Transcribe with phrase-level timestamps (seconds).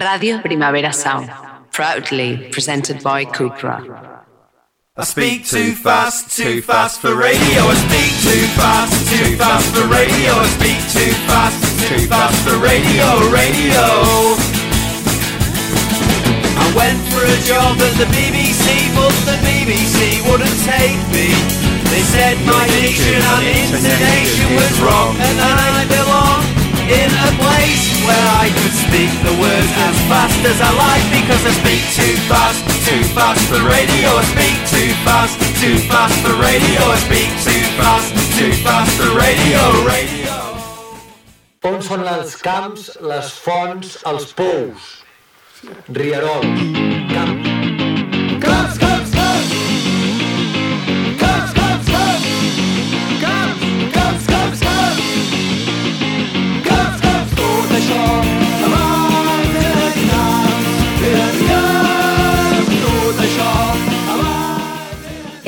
[0.00, 1.28] Radio Primavera Sound,
[1.70, 4.24] proudly presented by Cupra.
[4.96, 7.60] I speak too fast, too fast for radio.
[7.68, 10.32] I speak too fast, too fast for radio.
[10.32, 13.84] I speak too fast, too fast for radio, radio.
[16.56, 18.64] I went for a job at the BBC,
[18.96, 21.28] but the BBC wouldn't take me.
[21.92, 26.41] They said my diction and intonation was wrong, and I belong
[26.88, 31.42] in a place where I could speak the words as fast as I like because
[31.46, 34.08] I speak too fast, too fast for radio.
[34.18, 36.80] I speak too fast, too fast for radio.
[36.82, 40.34] I speak too fast, too fast for radio, radio.
[41.62, 44.90] On són els camps, les fonts, els pous?
[45.94, 46.66] Rierols,
[47.14, 47.41] camps.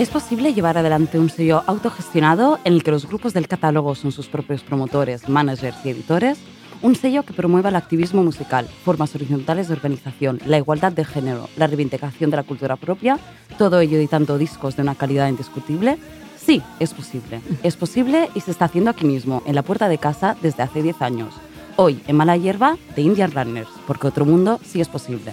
[0.04, 4.12] ¿Es posible llevar adelante un sello autogestionado en el que los grupos del catálogo son
[4.12, 6.36] sus propios promotores, managers y editores?
[6.82, 11.48] Un sello que promueva el activismo musical, formas horizontales de organización, la igualdad de género,
[11.56, 13.18] la reivindicación de la cultura propia,
[13.56, 15.96] todo ello editando discos de una calidad indiscutible.
[16.36, 17.40] Sí, es posible.
[17.62, 20.82] Es posible y se está haciendo aquí mismo, en la puerta de casa, desde hace
[20.82, 21.32] 10 años.
[21.76, 25.32] Hoy, en Mala Hierba, de Indian Runners, porque otro mundo sí es posible.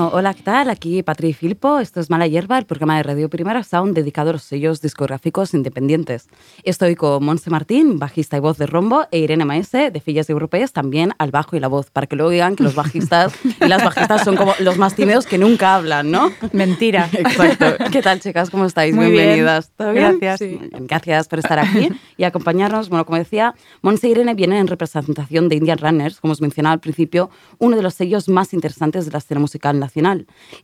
[0.00, 0.70] Bueno, hola, ¿qué tal?
[0.70, 4.32] Aquí Patri Filpo, esto es Mala Hierba, el programa de Radio Primera Sound dedicado a
[4.32, 6.30] los sellos discográficos independientes.
[6.62, 10.72] Estoy con Monse Martín, bajista y voz de Rombo, e Irene Maese, de Fillas Europeas,
[10.72, 13.84] también al bajo y la voz, para que luego digan que los bajistas y las
[13.84, 16.32] bajistas son como los más tímidos que nunca hablan, ¿no?
[16.54, 17.10] Mentira.
[17.12, 17.66] Exacto.
[17.92, 18.48] ¿Qué tal, chicas?
[18.48, 18.94] ¿Cómo estáis?
[18.94, 19.16] Muy bien.
[19.16, 19.70] Bienvenidas.
[19.76, 20.18] ¿Todo bien?
[20.18, 20.38] Gracias.
[20.38, 20.46] Sí.
[20.46, 20.86] Bien.
[20.86, 22.88] Gracias por estar aquí y acompañarnos.
[22.88, 26.72] Bueno, como decía, Monse y Irene vienen en representación de Indian Runners, como os mencionaba
[26.72, 29.89] al principio, uno de los sellos más interesantes de la escena musical nacional.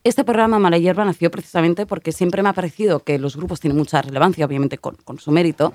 [0.05, 3.77] Este programa Mala Hierba nació precisamente porque siempre me ha parecido que los grupos tienen
[3.77, 5.73] mucha relevancia, obviamente con, con su mérito,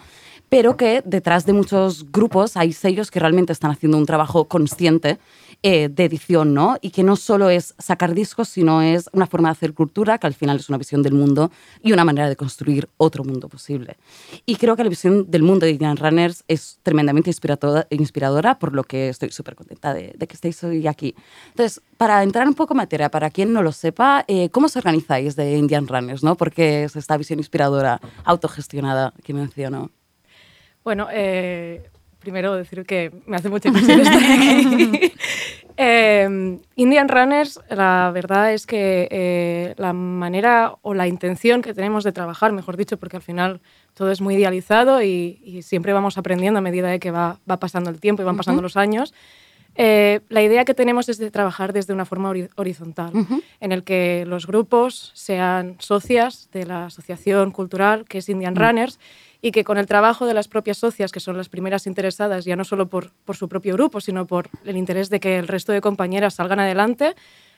[0.51, 5.17] pero que detrás de muchos grupos hay sellos que realmente están haciendo un trabajo consciente
[5.63, 6.75] eh, de edición, ¿no?
[6.81, 10.27] Y que no solo es sacar discos, sino es una forma de hacer cultura, que
[10.27, 11.51] al final es una visión del mundo
[11.81, 13.95] y una manera de construir otro mundo posible.
[14.45, 18.73] Y creo que la visión del mundo de Indian Runners es tremendamente inspiradora, inspiradora por
[18.73, 21.15] lo que estoy súper contenta de, de, que estéis hoy aquí.
[21.51, 24.75] Entonces, para entrar un poco en materia, para quien no lo sepa, eh, ¿cómo os
[24.75, 26.35] organizáis de Indian Runners, ¿no?
[26.35, 29.91] Porque es esta visión inspiradora, autogestionada que menciono.
[30.83, 35.13] Bueno, eh, primero decir que me hace mucha ilusión estar aquí.
[35.77, 42.03] eh, Indian Runners, la verdad es que eh, la manera o la intención que tenemos
[42.03, 43.59] de trabajar, mejor dicho, porque al final
[43.93, 47.57] todo es muy idealizado y, y siempre vamos aprendiendo a medida de que va, va
[47.57, 48.63] pasando el tiempo y van pasando uh -huh.
[48.63, 49.13] los años.
[49.75, 53.43] Eh, la idea que tenemos es de trabajar desde una forma horizontal, uh -huh.
[53.61, 58.57] en el que los grupos sean socias de la asociación cultural que es Indian uh
[58.57, 58.67] -huh.
[58.67, 58.99] Runners
[59.41, 62.55] y que con el trabajo de las propias socias, que son las primeras interesadas, ya
[62.55, 65.71] no solo por, por su propio grupo, sino por el interés de que el resto
[65.71, 67.15] de compañeras salgan adelante,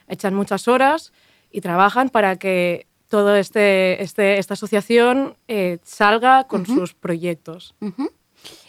[0.08, 1.12] echan muchas horas
[1.50, 6.74] y trabajan para que toda este, este, esta asociación eh, salga con uh -huh.
[6.74, 7.74] sus proyectos.
[7.80, 8.10] Uh -huh.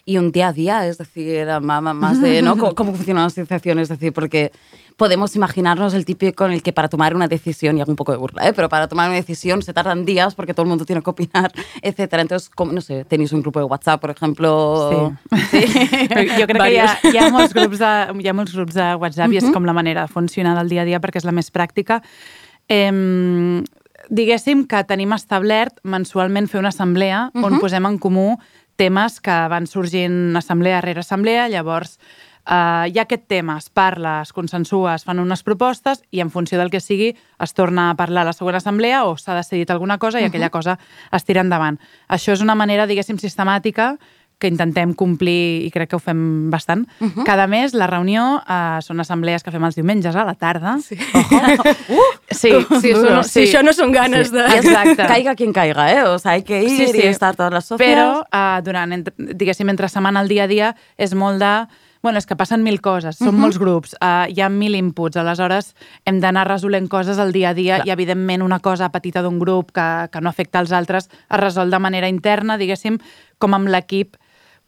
[0.08, 2.58] Y un día a día, es decir, más de ¿no?
[2.58, 4.52] ¿Cómo, cómo funciona la asociación, es decir, porque
[4.98, 8.12] podemos imaginarnos el típico en el que para tomar una decisión, y hago un poco
[8.12, 8.54] de burla, ¿eh?
[8.54, 11.52] pero para tomar una decisión se tardan días porque todo el mundo tiene que opinar,
[11.82, 12.14] etc.
[12.20, 15.18] Entonces, ¿cómo, no sé, tenéis un grupo de WhatsApp, por ejemplo...
[15.32, 15.68] Sí.
[15.68, 16.08] sí.
[16.40, 18.96] jo crec que hi ha, hi, ha molts grups de, hi ha molts grups de
[18.96, 19.42] WhatsApp uh -huh.
[19.42, 21.52] i és com la manera de funcionar del dia a dia perquè és la més
[21.52, 22.02] pràctica.
[22.70, 23.64] Eh,
[24.10, 27.46] diguéssim que tenim establert mensualment fer una assemblea uh -huh.
[27.46, 28.38] on posem en comú
[28.76, 32.00] temes que van sorgint assemblea rere assemblea, llavors
[32.46, 36.30] Uh, hi ha aquest tema, es parla, es consensua, es fan unes propostes i en
[36.30, 37.08] funció del que sigui
[37.42, 40.26] es torna a parlar a la següent assemblea o s'ha decidit alguna cosa i uh
[40.26, 40.30] -huh.
[40.30, 40.78] aquella cosa
[41.12, 41.80] es tira endavant.
[42.08, 43.98] Això és una manera, diguéssim, sistemàtica
[44.40, 46.86] que intentem complir i crec que ho fem bastant.
[47.00, 47.24] Uh -huh.
[47.26, 50.78] Cada mes la reunió uh, són assemblees que fem els diumenges a la tarda.
[50.80, 50.98] Sí.
[51.14, 51.36] Ojo.
[51.42, 52.02] uh,
[52.32, 52.52] sí,
[52.82, 54.36] sí, no, sí, això no són ganes sí.
[54.36, 54.46] de...
[54.58, 55.08] Exacte.
[55.14, 56.04] Caiga quien caiga, eh?
[56.04, 57.00] O sea, hay que ir sí, sí.
[57.04, 57.88] y estar todas las socias.
[57.88, 61.68] Però uh, durant, diguéssim, entre setmana al dia a dia és molt de
[62.06, 63.42] bueno, és que passen mil coses, són uh -huh.
[63.42, 65.74] molts grups, uh, hi ha mil inputs, aleshores
[66.06, 67.88] hem d'anar resolent coses al dia a dia Clar.
[67.88, 71.72] i, evidentment, una cosa petita d'un grup que, que no afecta als altres es resol
[71.72, 73.00] de manera interna, diguéssim,
[73.40, 74.18] com amb l'equip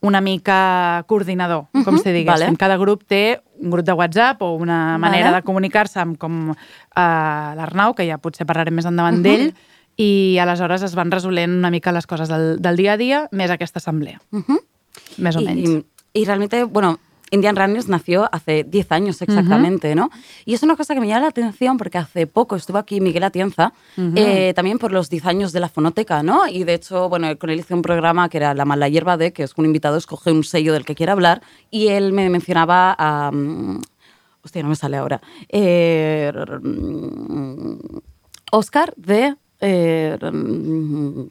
[0.02, 2.46] una mica coordinador, uh -huh, com si diguéssim.
[2.46, 2.58] vale.
[2.58, 5.38] Cada grup té un grup de WhatsApp o una manera Vale.
[5.38, 6.56] de comunicar-se amb com uh,
[6.96, 9.54] l'Arnau, que ja potser parlarem més endavant d'ell,
[9.98, 13.50] i aleshores es van resolent una mica les coses del, del dia a dia, més
[13.50, 14.20] aquesta assemblea.
[15.18, 15.70] Més o y, menys.
[15.70, 17.00] y- y realmente, bueno,
[17.32, 20.10] Indian Runners nació hace 10 años exactamente, ¿no?
[20.46, 23.24] Y es una cosa que me llama la atención porque hace poco estuvo aquí Miguel
[23.24, 23.74] Atienza,
[24.16, 26.48] eh, también por los 10 años de la fonoteca, ¿no?
[26.48, 29.34] Y de hecho, bueno, con él hice un programa que era La mala hierba de,
[29.34, 32.30] que es que un invitado escoge un sello del que quiera hablar, y él me
[32.30, 33.32] mencionaba a...
[33.32, 33.82] mm,
[34.44, 35.22] hostia, no me sale ahora.
[35.50, 36.32] Eh,
[36.62, 37.76] mm,
[38.52, 39.36] Oscar de...
[39.60, 41.22] eh, mm,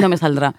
[0.00, 0.54] no me saldrá.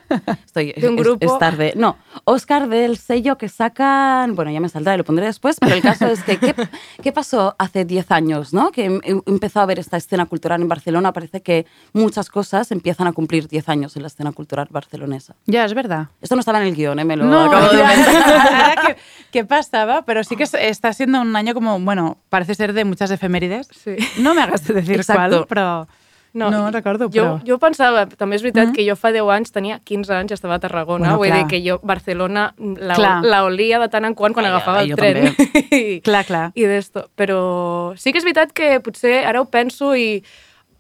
[0.46, 1.26] Estoy, De un es- grupo.
[1.26, 1.74] es tarde.
[1.76, 4.36] No, Oscar del sello que sacan.
[4.36, 6.54] Bueno, ya me saldrá y lo pondré después, pero el caso es que, ¿qué,
[7.02, 8.72] qué pasó hace 10 años, no?
[8.72, 11.12] Que em- em- empezó a ver esta escena cultural en Barcelona.
[11.14, 15.36] Parece que muchas cosas empiezan a cumplir 10 años en la escena cultural barcelonesa.
[15.48, 16.08] Ja, és verdad.
[16.22, 17.06] Esto no estaba en el guion, ¿eh?
[17.06, 18.96] Me lo No, acabo de ya, ahora
[19.32, 22.86] que, pasaba, pero sí que es- está siendo un año como, bueno, parece ser de
[22.86, 23.68] muchas efemérides.
[23.72, 23.96] Sí.
[24.20, 25.46] No me hagas decir Exacto.
[25.46, 25.88] cuál, però
[26.34, 27.40] no, no recordo, però...
[27.40, 28.74] Jo, jo pensava, també és veritat Mm.
[28.74, 31.40] que jo fa 10 anys tenia 15 anys i estava a Tarragona, Bueno, vull clar.
[31.40, 33.24] dir que jo Barcelona la, Clar.
[33.26, 35.36] la olia de tant en quant quan Ai, agafava ai, el tren.
[35.72, 36.52] I, Clar, clar.
[36.56, 37.10] I d'esto.
[37.16, 40.24] Però sí que és veritat que potser ara ho penso i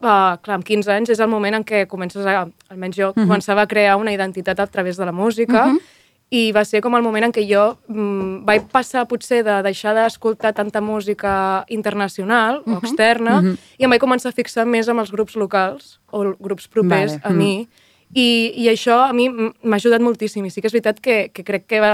[0.01, 3.27] Uh, clar, amb 15 anys és el moment en què comences a, almenys jo, Mhm.
[3.27, 5.67] començava a crear una identitat a través de la música
[6.31, 9.91] i va ser com el moment en què jo mm, vaig passar potser de deixar
[9.97, 11.33] d'escoltar tanta música
[11.67, 13.41] internacional o externa
[13.77, 17.23] i em vaig començar a fixar més amb els grups locals o grups propers Vale.
[17.27, 17.67] a mi.
[18.11, 21.43] I, i això a mi m'ha ajudat moltíssim i sí que és veritat que, que
[21.47, 21.93] crec que va,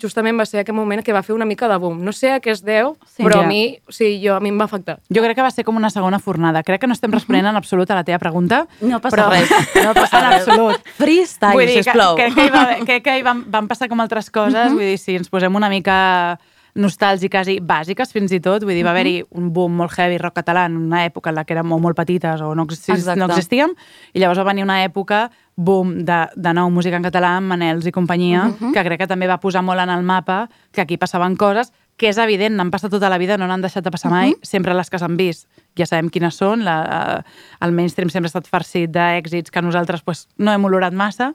[0.00, 2.02] justament va ser aquell moment que va fer una mica de boom.
[2.04, 3.22] No sé a què es deu, Sí.
[3.24, 3.44] però Ja.
[3.44, 4.98] a mi, o sigui, jo, a mi em va afectar.
[5.08, 6.62] Jo crec que va ser com una segona fornada.
[6.62, 8.66] Crec que no estem responent en absolut a la teva pregunta.
[8.80, 9.30] No passa però...
[9.30, 9.48] res.
[9.84, 10.48] No passa en res.
[10.48, 10.80] absolut.
[10.96, 12.16] Freestyle, Vull dir que, sisplau.
[12.16, 14.98] crec que, hi va, crec que hi van, van passar com altres coses, vull dir,
[14.98, 16.38] si ens posem una mica
[16.78, 20.38] nostàlgiques i bàsiques fins i tot, vull dir, va haver-hi un boom molt heavy rock
[20.40, 23.18] català en una època en la que érem o molt petites o no, existís, Exacte.
[23.20, 23.74] no existíem,
[24.14, 25.26] i llavors va venir una època
[25.58, 29.26] boom de, de nou música en català amb Manels i companyia, que crec que també
[29.26, 32.92] va posar molt en el mapa que aquí passaven coses que és evident, n'han passat
[32.94, 35.48] tota la vida, no n'han deixat de passar mai, sempre les que s'han vist.
[35.76, 37.24] Ja sabem quines són, la,
[37.60, 41.32] el mainstream sempre ha estat farcit d'èxits que nosaltres pues, no hem olorat massa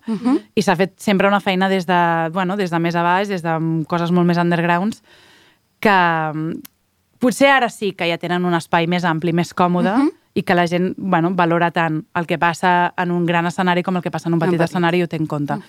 [0.55, 1.99] i s'ha fet sempre una feina des de,
[2.31, 3.57] bueno, des de més a baix, des de
[3.91, 5.03] coses molt més undergrounds,
[5.83, 5.93] que
[6.33, 6.53] mm,
[7.23, 9.93] potser ara sí que ja tenen un espai més ampli, més còmode,
[10.33, 13.99] i que la gent bueno, valora tant el que passa en un gran escenari com
[13.99, 14.65] el que passa en un petit petit.
[14.65, 15.59] escenari i ho té en compte.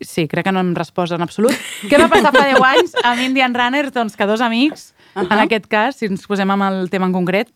[0.00, 1.54] Sí, crec que no hem respost en absolut.
[1.90, 3.92] Què va passar fa 10 anys amb Indian Runners?
[3.94, 7.50] Doncs que dos amics, en aquest cas, si ens posem amb el tema en concret,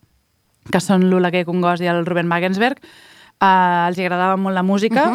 [0.69, 5.13] que són l'Oleguer Congost i el Ruben Wagensberg, eh, els agradava molt la música,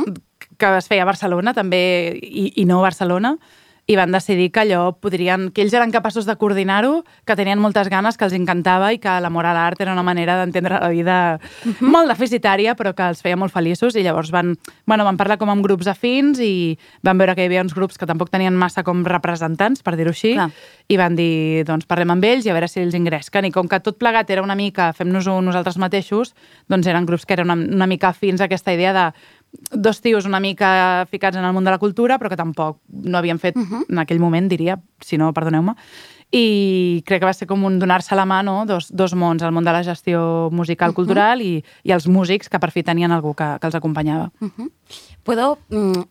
[0.57, 1.83] que es feia a Barcelona també,
[2.17, 3.37] i, i no a Barcelona,
[3.87, 7.91] i van decidir que allò podrien, que ells eren capaços de coordinar-ho, que tenien moltes
[7.93, 11.17] ganes, que els encantava i que l'amor a l'art era una manera d'entendre la vida
[11.81, 14.55] molt deficitària, però que els feia molt feliços i llavors van,
[14.89, 18.01] bueno, van parlar com amb grups afins i van veure que hi havia uns grups
[18.01, 20.49] que tampoc tenien massa com representants, per dir-ho així, Clar.
[20.89, 23.45] i van dir, doncs parlem amb ells i a veure si ells ingresquen.
[23.45, 26.33] I com que tot plegat era una mica fem-nos-ho nosaltres mateixos,
[26.73, 29.07] doncs eren grups que eren una, una mica afins a aquesta idea de
[29.71, 33.19] dos tios una mica ficats en el món de la cultura, però que tampoc no
[33.19, 35.77] havien fet en aquell moment, diria, si no, perdoneu-me.
[36.35, 38.65] I crec que va ser com un donar-se la mà, no?
[38.67, 42.59] Dos, dos mons, el món de la gestió musical, cultural i, i els músics que
[42.59, 44.33] per fi tenien algú que, que els acompanyava.
[45.23, 45.59] Puedo.
[45.71, 46.03] mm,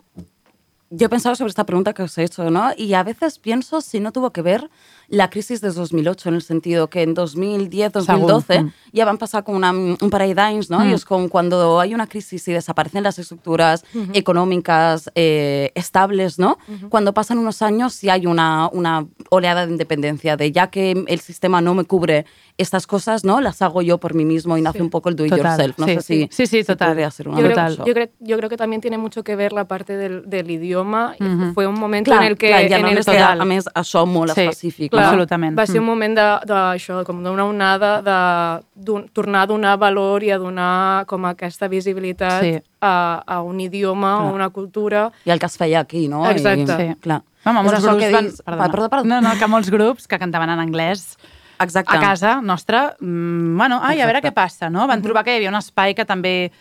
[0.95, 2.71] yo he pensado sobre esta pregunta que os he hecho, ¿no?
[2.77, 4.69] Y a veces pienso si no tuvo que ver
[5.07, 8.73] la crisis de 2008, en el sentido que en 2010, 2012 Segur, mm.
[8.91, 10.87] ya van pasar como una, un paradigms, ¿no?
[10.87, 13.83] Y es como cuando hay una crisis y desaparecen las estructuras
[14.13, 16.57] económicas eh, estables, ¿no?
[16.89, 21.19] Cuando pasan unos años sí hay una, una oleada de independencia, de ya que el
[21.19, 22.25] sistema no me cubre
[22.57, 23.41] estas cosas, ¿no?
[23.41, 25.77] Las hago yo por mí mismo y nace un poco el do it Total, yourself.
[25.79, 26.89] No sí, sé si, sí, sí, si total.
[26.89, 27.77] podría ser una Yo creo, Total.
[27.85, 31.15] yo, creo, yo creo que también tiene mucho que ver la parte del, del idioma.
[31.19, 31.53] Mhm.
[31.55, 32.47] Fue un momento Clar, en el que...
[32.49, 34.91] clar, ja en no el és que a més, això molt Sí, específic.
[34.91, 35.03] clar.
[35.03, 35.09] no?
[35.09, 35.57] Absolutament.
[35.57, 39.77] Va ser un moment de, de, això, com d'una onada de d'un- tornar a donar
[39.79, 42.59] valor i a donar com aquesta visibilitat Sí.
[42.81, 44.29] a, a un idioma, Clar.
[44.29, 45.11] a una cultura.
[45.25, 46.29] I el que es feia aquí, no?
[46.29, 46.61] Exacte.
[46.61, 46.95] I, Sí.
[47.01, 47.23] Clar.
[47.45, 48.29] Home, molts grups que van...
[48.45, 48.63] Perdona.
[48.63, 49.03] Va, perdó, perdó.
[49.03, 51.17] No, no, que molts grups que cantaven en anglès
[51.59, 51.95] Exacte.
[51.95, 54.29] a casa nostra, mm, bueno, ai, a veure Exacte.
[54.29, 54.87] què passa, no?
[54.87, 56.51] Van trobar que hi havia un espai que també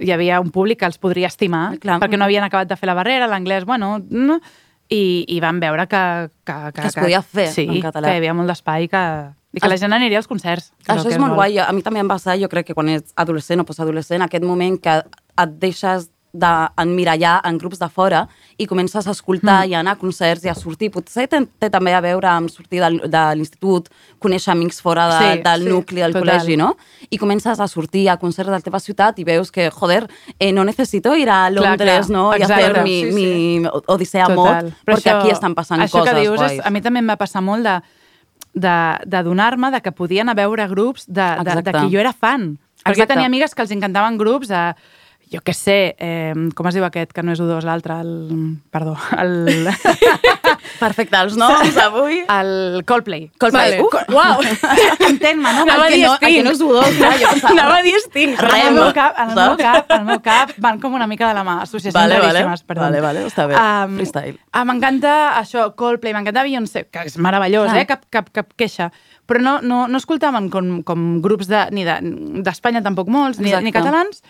[0.00, 2.00] hi havia un públic que els podria estimar, Clar.
[2.00, 4.40] perquè no havien acabat de fer la barrera, l'anglès, bueno, no,
[4.88, 6.30] i, i van veure que...
[6.44, 8.08] Que, Que es podia fer sí, en català.
[8.08, 9.02] que hi havia molt d'espai que,
[9.52, 10.72] i que la gent aniria als concerts.
[10.84, 11.58] que Això que és es molt guai.
[11.58, 14.78] A mi també em passa, jo crec que quan ets adolescent o postadolescent, aquest moment
[14.80, 18.22] que et deixes d'emmirallar en grups de fora
[18.56, 20.90] i comences a escoltar i a anar a concerts i a sortir.
[20.94, 23.90] Potser té, té també a veure amb sortir del, de l'institut,
[24.22, 26.28] conèixer amics fora de, Sí, del sí, nucli del total.
[26.38, 26.70] col·legi, no?
[27.10, 30.06] I comences a sortir a concerts de la teva ciutat i veus que, joder,
[30.38, 32.32] eh, no necesito ir a Clar, Londres, clar, no?
[32.32, 32.64] I exacte.
[32.64, 34.64] hacer mi, Sí, mi odissea Total.
[34.70, 36.52] mod, perquè aquí estan passant això coses que dius guais.
[36.60, 37.76] És, a mi també em va passar molt de,
[38.54, 38.74] de,
[39.06, 41.78] de donar-me de que podien a veure grups de, de, de Exacte.
[41.80, 42.54] qui jo era fan.
[42.82, 43.14] Perquè Exacte.
[43.14, 44.62] tenia amigues que els encantaven grups de,
[45.32, 48.12] jo què sé, eh, com es diu aquest, que no és U2, l'altre, el...
[48.70, 49.68] Perdó, el...
[50.82, 52.20] Perfecte, els noms avui.
[52.28, 53.28] el Coldplay.
[53.40, 53.78] Coldplay.
[53.78, 53.82] Vale.
[53.82, 54.42] Uf, Uau!
[55.08, 55.62] Entén-me, no?
[55.66, 57.52] Anava a dir no, el que no és U2, clar, jo pensava...
[57.54, 58.34] Anava a dir Sting.
[58.38, 61.06] En el meu cap, en el meu cap, en el meu cap van com una
[61.10, 61.58] mica de la mà.
[61.66, 62.32] Associacions Vale, vale.
[62.32, 62.84] raríssimes, perdó.
[62.86, 63.56] Vale, vale, està bé.
[63.96, 64.36] Freestyle.
[64.52, 67.82] ah, M'encanta això, Coldplay, m'encanta Beyoncé, que és meravellós, Clar.
[67.82, 67.86] eh?
[67.90, 68.90] Cap, cap, cap queixa.
[69.28, 72.00] Però no, no, no escoltaven com, com grups de, ni de-
[72.42, 73.64] d'Espanya tampoc molts, ni, Exacte.
[73.68, 74.22] ni catalans,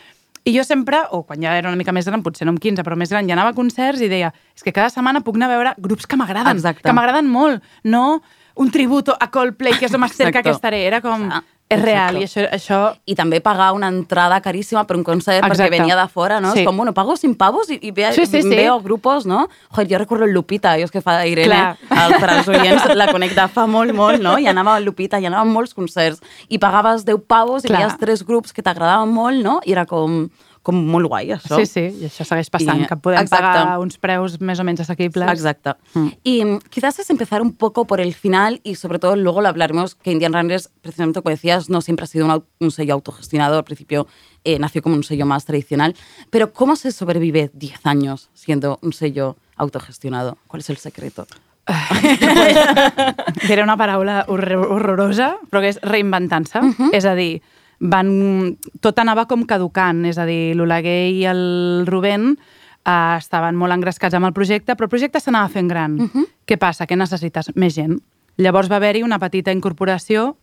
[0.44, 2.82] i jo sempre, o quan ja era una mica més gran, potser no amb 15,
[2.82, 5.50] però més gran, ja anava a concerts i deia, és que cada setmana puc anar
[5.50, 8.22] a veure grups que m'agraden, que m'agraden molt, no
[8.56, 10.82] un tributo a Coldplay, que és el més cerca que estaré.
[10.86, 11.42] Era com, Ah,
[11.74, 12.20] és real, exacte.
[12.20, 15.62] i això, això i també pagar una entrada caríssima per un concert Exacte.
[15.64, 16.52] perquè venia de fora, ¿no?
[16.52, 16.60] Sí.
[16.60, 18.48] Es como, bueno, pago 100 pavos y, y ve, Sí, sí, sí.
[18.48, 19.48] veo grupos, ¿no?
[19.70, 21.78] Joder, jo recordo el Lupita, jo és que fa Irene, Clar.
[21.90, 24.38] el, per als oients la conec de fa molt, molt, no?
[24.38, 27.96] I anava al Lupita, i anava a molts concerts, i pagaves 10 pavos i veies
[27.98, 29.60] tres grups que t'agradaven molt, no?
[29.64, 30.28] I era com,
[30.62, 31.56] com molt guai, això.
[31.58, 33.42] Sí, sí, i això segueix passant, I- que podem exacte.
[33.44, 35.28] pagar uns preus més o menys assequibles.
[35.28, 35.76] Exacto.
[36.22, 39.48] Y mm, quizás es empezar un poco por el final y sobre todo luego lo
[39.48, 43.58] hablaremos que Indian Runners, precisamente como decías, no siempre ha sido un, un sello autogestionado.
[43.58, 44.06] Al principio
[44.44, 45.96] eh, nació como un sello más tradicional.
[46.30, 50.38] Pero ¿cómo se sobrevive 10 años siendo un sello autogestionado?
[50.46, 51.26] ¿Cuál es el secreto?
[53.48, 56.60] Diré una paraula horror- horrorosa, però que és reinventant-se.
[56.92, 57.40] És a dir,
[57.82, 61.42] van, tot anava com caducant, és a dir, l'Oleguer i el
[61.88, 65.98] Rubén eh, estaven molt engrescats amb el projecte, però el projecte s'anava fent gran.
[66.46, 66.86] Què passa?
[66.86, 67.50] Què necessites?
[67.56, 67.98] Més gent.
[68.42, 70.36] Llavors va haver-hi una petita incorporació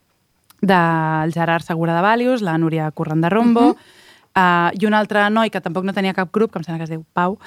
[0.62, 3.72] del Gerard Segura de Valius, la Núria Corrent de Rombo,
[4.36, 6.90] eh, i un altre noi que tampoc no tenia cap grup, que em sembla que
[6.90, 7.40] es diu Pau,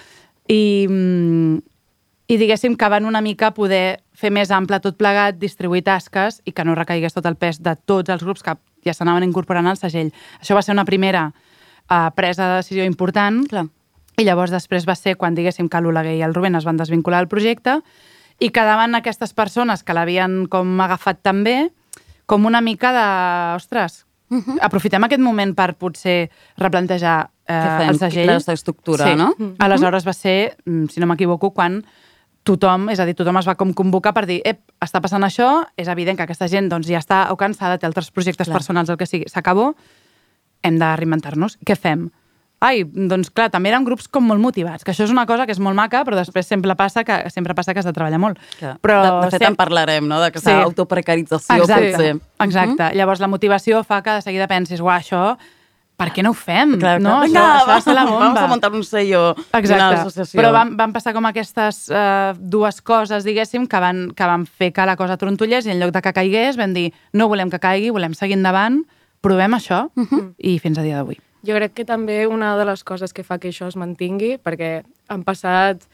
[0.48, 1.60] i, mm,
[2.30, 6.52] i diguéssim que van una mica poder fer més ample tot plegat, distribuir tasques i
[6.54, 8.54] que no recaigués tot el pes de tots els grups que
[8.86, 10.12] ja s'anaven incorporant al segell.
[10.40, 13.66] Això va ser una primera uh, presa de decisió important Clar.
[14.18, 17.22] i llavors després va ser quan diguéssim que l'Oleguer i el Rubén es van desvincular
[17.22, 17.80] del projecte
[18.42, 21.70] i quedaven aquestes persones que l'havien com agafat també
[22.26, 23.06] com una mica de...
[23.58, 24.04] Ostres,
[24.64, 27.90] aprofitem aquest moment per potser replantejar eh, Què fem?
[27.90, 28.30] el segell.
[28.30, 29.18] La nostra estructura, sí.
[29.18, 29.32] no?
[29.60, 31.82] Aleshores va ser, mm, si no m'equivoco, quan
[32.44, 35.64] tothom, és a dir, tothom es va com convocar per dir, ep, està passant això,
[35.76, 38.56] és evident que aquesta gent doncs, ja està o cansada, té altres projectes Clar.
[38.58, 39.74] personals, el que sigui, s'acabó,
[40.62, 41.58] hem de reinventar-nos.
[41.66, 42.08] Què fem?
[42.62, 45.52] Ai, doncs clar, també eren grups com molt motivats, que això és una cosa que
[45.54, 48.38] és molt maca, però després sempre passa que sempre passa que has de treballar molt.
[48.60, 48.76] Clar.
[48.78, 50.62] Però de, de fet, sem- en parlarem, no?, d'aquesta Sí.
[50.68, 52.12] autoprecarització, Exacte, potser.
[52.38, 52.92] exacte.
[52.94, 55.36] Llavors la motivació fa que de seguida pensis, uah, això,
[56.02, 56.74] per què no ho fem?
[56.80, 57.22] Clar, no, clar.
[57.22, 58.24] això, Vinga, això va ser la bomba.
[58.26, 60.00] Vamos a montar un sello, una Exacte.
[60.00, 60.40] associació.
[60.40, 64.72] Però van, van passar com aquestes uh, dues coses, diguéssim, que van, que van fer
[64.74, 67.62] que la cosa trontollés i en lloc de que caigués vam dir no volem que
[67.62, 68.82] caigui, volem seguir endavant,
[69.22, 69.84] provem això
[70.38, 71.20] i fins a dia d'avui.
[71.46, 74.82] Jo crec que també una de les coses que fa que això es mantingui, perquè
[75.10, 75.86] han passat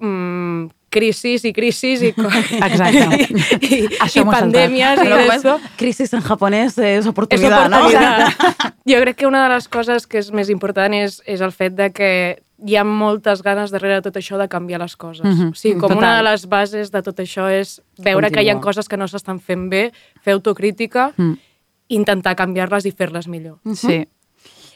[0.00, 2.12] mm, crisis i crisis i,
[2.68, 3.28] Exacte.
[3.68, 5.56] i, Això i m'ho he pandèmies i d'això.
[5.76, 7.84] crisis en japonès és És oportunitat, no?
[7.86, 8.74] oportunitat.
[8.90, 11.74] Jo crec que una de les coses que és més important és, és el fet
[11.76, 12.10] de que
[12.66, 15.22] hi ha moltes ganes darrere de tot això de canviar les coses.
[15.24, 15.52] Mhm.
[15.52, 15.98] O sigui, com Total.
[15.98, 19.06] una de les bases de tot això és veure que hi ha coses que no
[19.06, 19.92] s'estan fent bé,
[20.24, 21.36] fer autocrítica, Mm.
[21.88, 23.58] intentar canviar-les i fer-les millor.
[23.74, 24.02] Sí.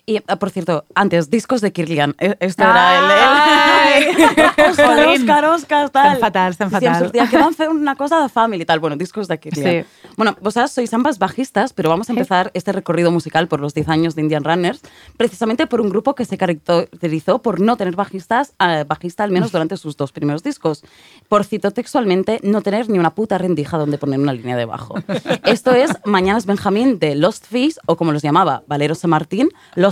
[0.04, 2.16] Y, ah, por cierto, antes, discos de Kirlian.
[2.18, 4.02] Esto Ai!
[4.02, 4.62] era el...
[4.72, 5.06] Oscar.
[5.06, 6.12] Oscar, Oscar, tal.
[6.12, 6.98] Estem fatal, Sí, em fatal.
[6.98, 8.80] sortia que van a hacer una cosa de family, tal.
[8.80, 9.84] Bueno, discos de Kirlian.
[9.84, 9.88] Sí.
[10.16, 13.88] Bueno, vosotras sois ambas bajistas, pero vamos a empezar este recorrido musical por los 10
[13.90, 14.80] años de Indian Runners,
[15.16, 19.52] precisamente por un grupo que se caracterizó por no tener bajistas, eh, bajista al menos
[19.52, 20.82] durante sus dos primeros discos.
[21.28, 24.96] Por cito textualmente, no tener ni una puta rendija donde poner una línea de bajo.
[25.44, 29.91] Esto es Mañanas Benjamín de Lost Fees, o como los llamaba Valero San Martín, Lost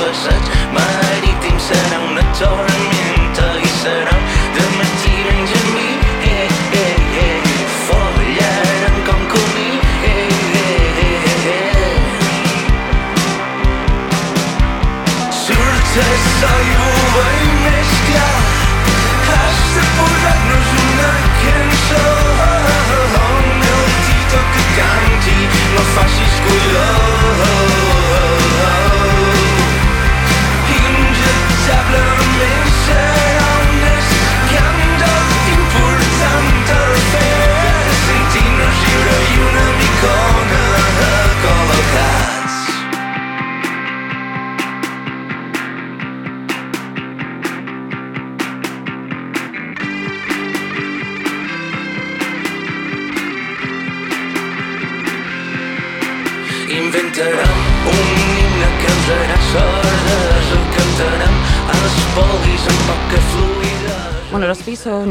[0.00, 4.16] passeig marítim serà una tormenta i serà.
[4.16, 4.29] un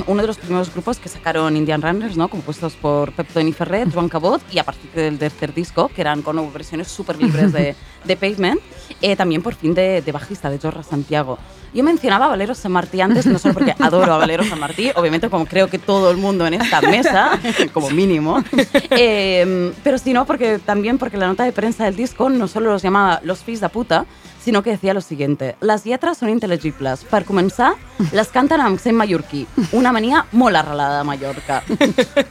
[0.08, 2.28] uno de los primeros grupos que sacaron Indian Runners, ¿no?
[2.28, 6.22] Compuestos por Pep Tony Ferrer, Joan Cabot y a partir del tercer disco, que eran
[6.22, 8.60] con versiones súper libres de, de Pavement,
[9.02, 11.38] eh, también por fin de, de bajista, de Jorra Santiago.
[11.74, 14.92] Yo mencionaba a Valero San Martí antes, no solo porque adoro a Valero San Martí,
[14.96, 17.40] obviamente como creo que todo el mundo en esta mesa,
[17.74, 18.44] como mínimo,
[18.90, 22.82] eh, pero sino porque también porque la nota de prensa del disco no solo los
[22.82, 24.06] llamaba los fills de puta,
[24.50, 25.56] sinó que decía lo siguiente.
[25.62, 27.04] Les lletres són intel·legibles.
[27.06, 27.76] Per començar,
[28.18, 29.44] les canten amb accent mallorquí,
[29.78, 31.62] una manía molt arrelada de Mallorca.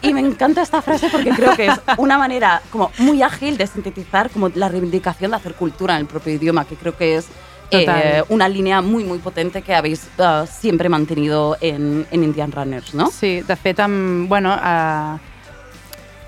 [0.02, 3.68] Y me encanta esta frase porque creo que es una manera como muy ágil de
[3.68, 7.28] sintetizar como la reivindicación de hacer cultura en el propio idioma, que creo que es
[7.70, 12.94] eh, una línea muy, muy potente que habéis eh, siempre mantenido en, en Indian Runners,
[12.94, 13.12] ¿no?
[13.12, 15.18] Sí, de fet, amb, bueno, uh,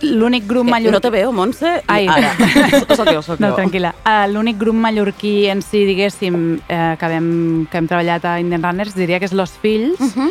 [0.02, 0.92] l'únic grup Eh, mallorquí...
[0.92, 1.82] no te veo, Montse.
[1.86, 2.06] Ai.
[2.08, 2.34] Ara.
[2.96, 3.56] Soc jo, soc No, jo.
[3.56, 3.94] tranquil·la.
[4.04, 8.62] Uh, L'únic grup mallorquí en si, diguéssim, eh, que, hem, que hem treballat a Indian
[8.62, 10.30] Runners, diria que és Los Fills, uh -huh.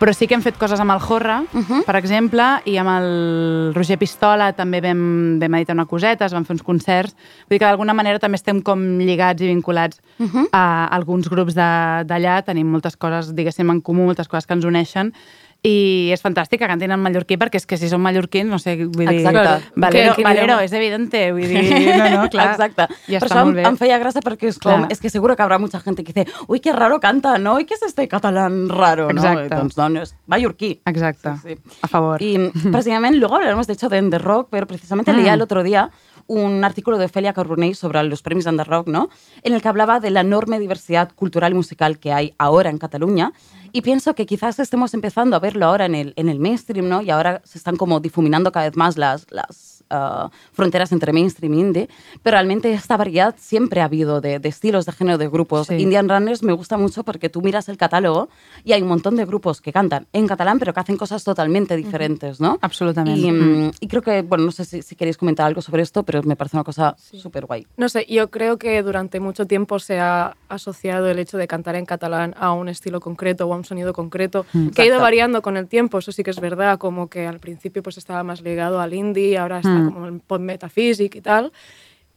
[0.00, 1.84] però sí que hem fet coses amb el Jorra, uh -huh.
[1.84, 6.44] per exemple, i amb el Roger Pistola també vam, vam editar una coseta, es van
[6.46, 7.14] fer uns concerts.
[7.14, 10.48] Vull dir que d'alguna manera també estem com lligats i vinculats uh -huh.
[10.52, 15.12] a alguns grups d'allà, tenim moltes coses, diguéssim, en comú, moltes coses que ens uneixen,
[15.62, 18.76] i és fantàstic que cantin en mallorquí perquè és que si són mallorquins, no sé,
[18.86, 19.18] vull dir...
[19.20, 19.70] Exacte.
[19.76, 22.46] Valero, Que- Valero, és evidente, vull dir, no, no, clar.
[22.54, 22.86] Exacte.
[23.06, 25.42] Ja Per està això em, em feia gràcia perquè és, com, és que seguro que
[25.44, 27.60] habrá mucha gente que dice uy, qué raro canta, ¿no?
[27.60, 29.10] ¿Y qué es este catalán raro?
[29.10, 29.50] Exacte.
[29.50, 29.56] ¿no?
[29.60, 30.80] Doncs no, no, és mallorquí.
[30.86, 31.78] Exacte, Sí, sí.
[31.82, 32.22] a favor.
[32.22, 32.38] Y
[32.72, 35.34] precisamente luego hablaremos de hecho de The Rock, pero precisamente leía Mm.
[35.34, 35.90] el otro día
[36.30, 39.08] un artículo de Ofelia Carbonell sobre los premios de The Rock, ¿no?
[39.42, 42.78] En el que hablaba de la enorme diversidad cultural y musical que hay ahora en
[42.78, 43.32] Cataluña.
[43.72, 47.02] Y pienso que quizás estemos empezando a verlo ahora en el, en el mainstream, ¿no?
[47.02, 51.54] Y ahora se están como difuminando cada vez más las, las ah, fronteras entre mainstream
[51.54, 51.88] y indie.
[52.22, 55.66] Pero realmente esta variedad siempre ha habido de, de estilos, de género, de grupos.
[55.66, 55.74] Sí.
[55.74, 58.28] Indian Runners me gusta mucho porque tú miras el catálogo
[58.64, 61.76] y hay un montón de grupos que cantan en catalán, pero que hacen cosas totalmente
[61.76, 62.58] diferentes, ¿no?
[62.60, 63.20] Absolutamente.
[63.20, 66.04] Y, mm, y creo que, bueno, no sé si, si queréis comentar algo sobre esto,
[66.04, 67.66] pero me parece una cosa súper guay.
[67.76, 71.74] No sé, yo creo que durante mucho tiempo se ha asociado el hecho de cantar
[71.74, 75.02] en catalán a un estilo concreto o a un sonido concreto, que ha ido Mm,
[75.02, 78.22] variando con el tiempo, eso sí que es verdad, como que al principio pues estaba
[78.22, 79.92] más ligado al indie, ahora está Mm.
[79.92, 81.52] como el pop metaphysic y tal.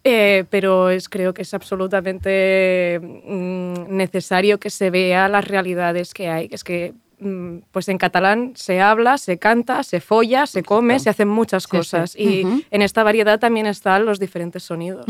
[0.06, 6.28] Eh, pero es, creo que es absolutamente mm, necesario que se vea las realidades que
[6.28, 6.50] hay.
[6.52, 11.10] Es que mm, pues en catalán se habla, se canta, se folla, se come, se
[11.10, 11.70] hacen muchas sí.
[11.70, 12.16] cosas.
[12.18, 12.64] Y Ujú.
[12.70, 15.06] en esta variedad también están los diferentes sonidos.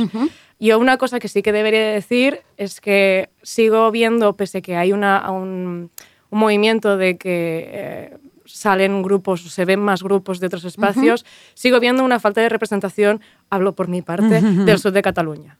[0.60, 4.92] Yo una cosa que sí que debería decir es que sigo viendo, pese que hay
[4.92, 5.90] una, un,
[6.30, 8.18] un movimiento de que eh,
[8.54, 13.20] salen grupos, se ven más grupos de otros espacios, sigo viendo una falta de representación,
[13.50, 15.58] hablo por mi parte, del sur de Cataluña.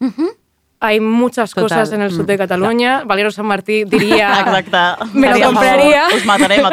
[0.80, 1.64] Hay muchas Total.
[1.64, 2.38] cosas en el sur de Mm.
[2.38, 3.04] Cataluña.
[3.06, 4.40] Valero San Martí diría...
[4.60, 5.18] Exacte.
[5.18, 6.04] Me lo compraría.
[6.14, 6.72] Us matarem a.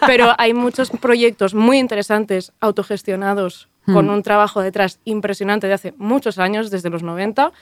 [0.06, 6.38] Pero hay muchos proyectos muy interesantes, autogestionados, con un trabajo detrás impresionante de hace muchos
[6.38, 7.52] años, desde los 90,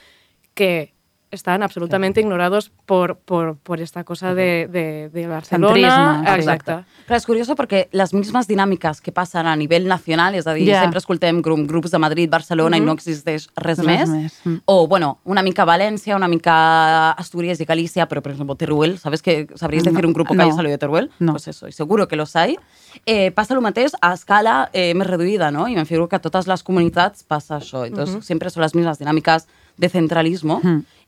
[0.53, 0.92] que
[1.33, 5.73] están absolutamente ignorados por, por, por esta cosa de, de, de Barcelona.
[5.73, 6.39] Centrisme, sí.
[6.39, 6.75] Exacte.
[7.07, 10.69] Clar, és curiós perquè les mismes dinàmiques que passen a nivell nacional, és a dir,
[10.69, 10.81] Ja.
[10.81, 14.09] sempre escoltem gru- grups de Madrid, Barcelona i no existeix res, Res més.
[14.09, 14.61] més, mm.
[14.65, 19.21] O, bueno, una mica València, una mica Asturias y Galicia, pero, por ejemplo, Teruel, ¿sabes
[19.21, 20.43] que sabríais decir un grupo que No.
[20.43, 21.11] haya salido de Teruel?
[21.19, 21.33] No.
[21.33, 22.57] Pues eso, y seguro que los hay.
[23.05, 25.67] Eh, passa el mateix a escala eh, més reduïda, no?
[25.67, 27.85] I me figuro que a totes les comunitats passa això.
[27.87, 30.61] Entonces, siempre son las mismas dinámicas de centralismo.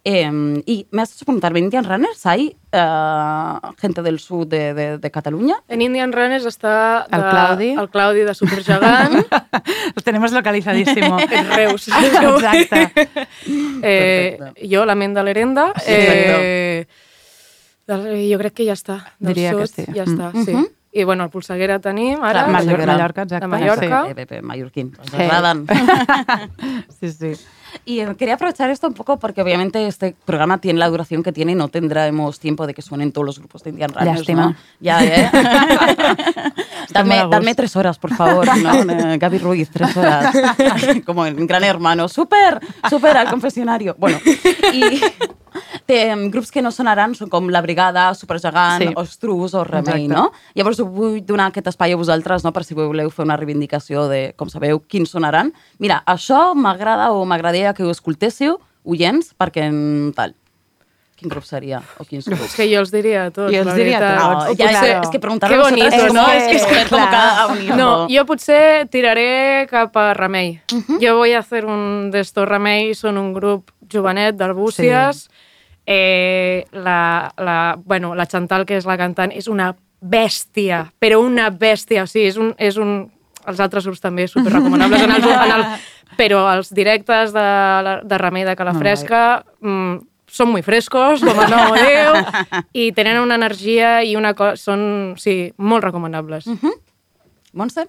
[0.08, 4.73] Eh, y me has hecho preguntarme, ¿en Indian Runners hay eh, gente del sur de,
[4.75, 5.56] de, de Cataluña?
[5.67, 7.69] En Indian Runners està El de- Claudi.
[7.71, 9.25] el Claudi de Supergegant,
[9.95, 11.17] Los tenemos localizadísimo.
[11.32, 11.88] en Reus.
[11.88, 12.91] Exacte.
[13.82, 14.67] Eh, Perfecte.
[14.78, 15.73] jo, la Menda Lerenda.
[15.88, 16.86] Eh,
[17.88, 18.99] del- jo crec que ja està.
[19.19, 19.86] Del Diria que sud, sí.
[19.93, 20.13] Ja Mm.
[20.19, 20.56] està, sí.
[20.95, 22.45] I bueno, el Polseguera tenim ara.
[22.45, 23.21] Clar, Mallorca, Mallorca.
[23.23, 23.41] Exacte.
[23.43, 24.06] De Mallorca.
[24.08, 24.93] Eh, eh, eh, mallorquín.
[25.01, 25.17] Ens Sí.
[25.17, 25.65] agraden.
[26.99, 27.34] Sí, sí.
[27.83, 31.31] Y eh, quería aprovechar esto un poco porque obviamente este programa tiene la duración que
[31.31, 34.19] tiene y no tendremos tiempo de que suenen todos los grupos de Indian Runners.
[34.19, 34.45] Lástima.
[34.47, 34.55] ¿no?
[34.79, 34.99] Ya,
[37.03, 37.55] mal dadme gusto.
[37.55, 38.47] tres horas, por favor.
[38.57, 38.75] ¿no?
[38.95, 40.33] Eh, Gaby Ruiz, tres horas.
[41.05, 42.07] Como en Gran Hermano.
[42.07, 42.59] ¡Súper!
[42.89, 43.17] ¡Súper!
[43.17, 43.95] Al confesionario.
[43.97, 44.19] Bueno,
[44.73, 45.01] i
[45.88, 48.88] té, em, grups que no sonaran són com La Brigada, Supergegant, Sí.
[48.89, 48.93] sí.
[48.99, 50.13] Ostrus o Remei, Exacte.
[50.13, 50.31] no?
[50.55, 52.51] Llavors vull donar aquest espai a vosaltres no?
[52.51, 55.53] per si voleu fer una reivindicació de, com sabeu, quins sonaran.
[55.79, 60.36] Mira, això m'agrada o m'agradaria que ho escoltéssiu, oients, perquè en tal.
[61.15, 61.80] Quin grup seria?
[61.97, 62.43] O quins grups?
[62.43, 64.19] És que jo els diria a tots, Jo els la diria a veritat.
[64.19, 64.45] tots.
[64.45, 66.25] No, ja, potser- és, és que preguntar-ho Que a vosaltres bonito, és, ¿no?
[66.25, 67.10] que- Es que és, és com clar.
[67.12, 67.75] cada unido.
[67.78, 70.60] No, yo potser tiraré cap a Remei.
[71.01, 75.30] Jo voy a hacer un d'estos Remei, són un grup jovenet d'Arbúcies.
[75.86, 81.49] Eh, la, la, bueno, la Chantal, que és la cantant, és una bèstia, però una
[81.49, 82.04] bèstia.
[82.04, 83.12] O sigui, és un, és un,
[83.47, 85.65] els altres grups també super recomanables en el, en el,
[86.19, 87.47] però els directes de,
[88.03, 89.23] de Remei de Calafresca
[89.62, 89.97] mm,
[90.36, 94.58] són muy frescos, com el nom ho diu, i tenen una energia i una cosa...
[94.60, 94.81] Són,
[95.21, 96.49] sí, molt recomanables.
[97.55, 97.86] Montse?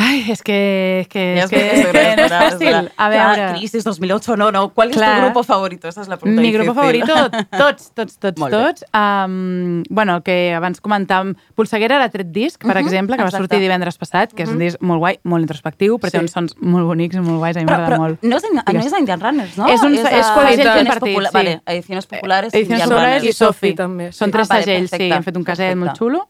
[0.00, 2.76] Ai, és que, és que, és que, és que no és fàcil.
[2.96, 4.68] A veure, Crisis 2008, no, no.
[4.72, 5.16] ¿Cuál es Clar.
[5.18, 5.88] tu grupo favorito?
[5.88, 7.02] Esa es la pregunta mi grupo difícil.
[7.04, 8.60] favorito, tots, tots, tots, Molt bé.
[8.62, 8.84] tots.
[8.94, 13.48] Um, bueno, el que abans comentàvem, Polseguera era tret disc, per exemple, que va exacte.
[13.48, 16.22] sortir divendres passat, que és un disc molt guai, molt introspectiu, però té Sí.
[16.28, 18.22] uns sons molt bonics i molt guais, a mi m'agrada però molt.
[18.22, 19.66] no és, no és Indian Runners, no?
[19.66, 21.34] És un- és a- qualitat ediciones compartit, popula- sí.
[21.34, 23.24] Vale, ediciones populares Solares Runners.
[23.24, 24.18] i I Sofi, també, sí.
[24.18, 26.28] Són tres Ah, vale, segells, sí, han fet un caset molt xulo.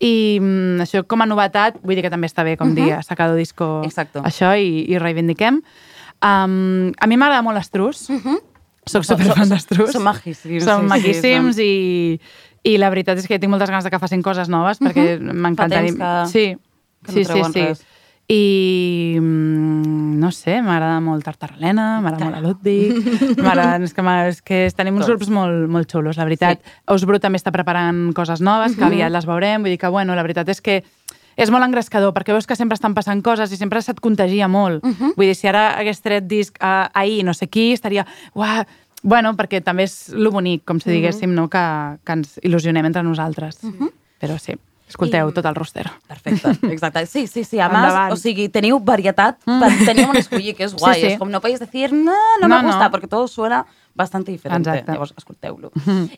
[0.00, 3.02] I mm, això com a novetat, vull dir que també està bé, com dir, ha
[3.04, 4.22] sacado disco Exacto.
[4.24, 5.60] això i, i reivindiquem.
[6.20, 8.06] Um, a mi m'agrada molt l'Estrus.
[8.90, 9.92] Soc superfan d'Estrus.
[9.92, 11.72] són maquíssims, Són sí, sí, maquíssims i,
[12.64, 15.92] i la veritat és que tinc moltes ganes de que facin coses noves perquè m'encantaria...
[15.92, 16.46] Fa temps que- Sí,
[17.04, 17.60] que no sí, sí, sí.
[17.68, 17.84] res.
[18.30, 23.10] I mm, no sé, m'agrada molt Tartaralena, m'agrada molt Ludwig,
[23.44, 25.16] m'agrada, és que, és que tenim uns Tots.
[25.16, 26.60] grups molt, molt xulos, la veritat.
[26.62, 26.76] Sí.
[26.94, 30.22] Ausbru també està preparant coses noves, que aviat les veurem, vull dir que, bueno, la
[30.26, 30.82] veritat és que
[31.40, 34.84] és molt engrescador, perquè veus que sempre estan passant coses i sempre se't contagia molt.
[34.84, 38.06] Vull dir, si ara hagués tret disc eh, ahir no sé qui, estaria...
[38.38, 38.62] Uah,
[39.02, 41.46] Bueno, perquè també és lo bonic, com si diguéssim, no?
[41.48, 41.60] que,
[42.04, 43.62] que ens il·lusionem entre nosaltres.
[44.20, 44.58] Però sí,
[44.90, 45.86] escolteu I- tot el roster.
[46.10, 47.06] Perfecte, exacte.
[47.06, 47.60] Sí, sí, sí.
[47.62, 50.94] A més, o sigui, teniu varietat, per, teniu on escollir, que és guai.
[50.98, 51.12] Sí, sí.
[51.14, 52.90] És com no podéis decir, no, no, No, me gusta, no.
[52.90, 54.70] porque todo suena bastante diferente.
[54.70, 54.92] Exacte.
[54.92, 55.70] Llavors, escolteu-lo.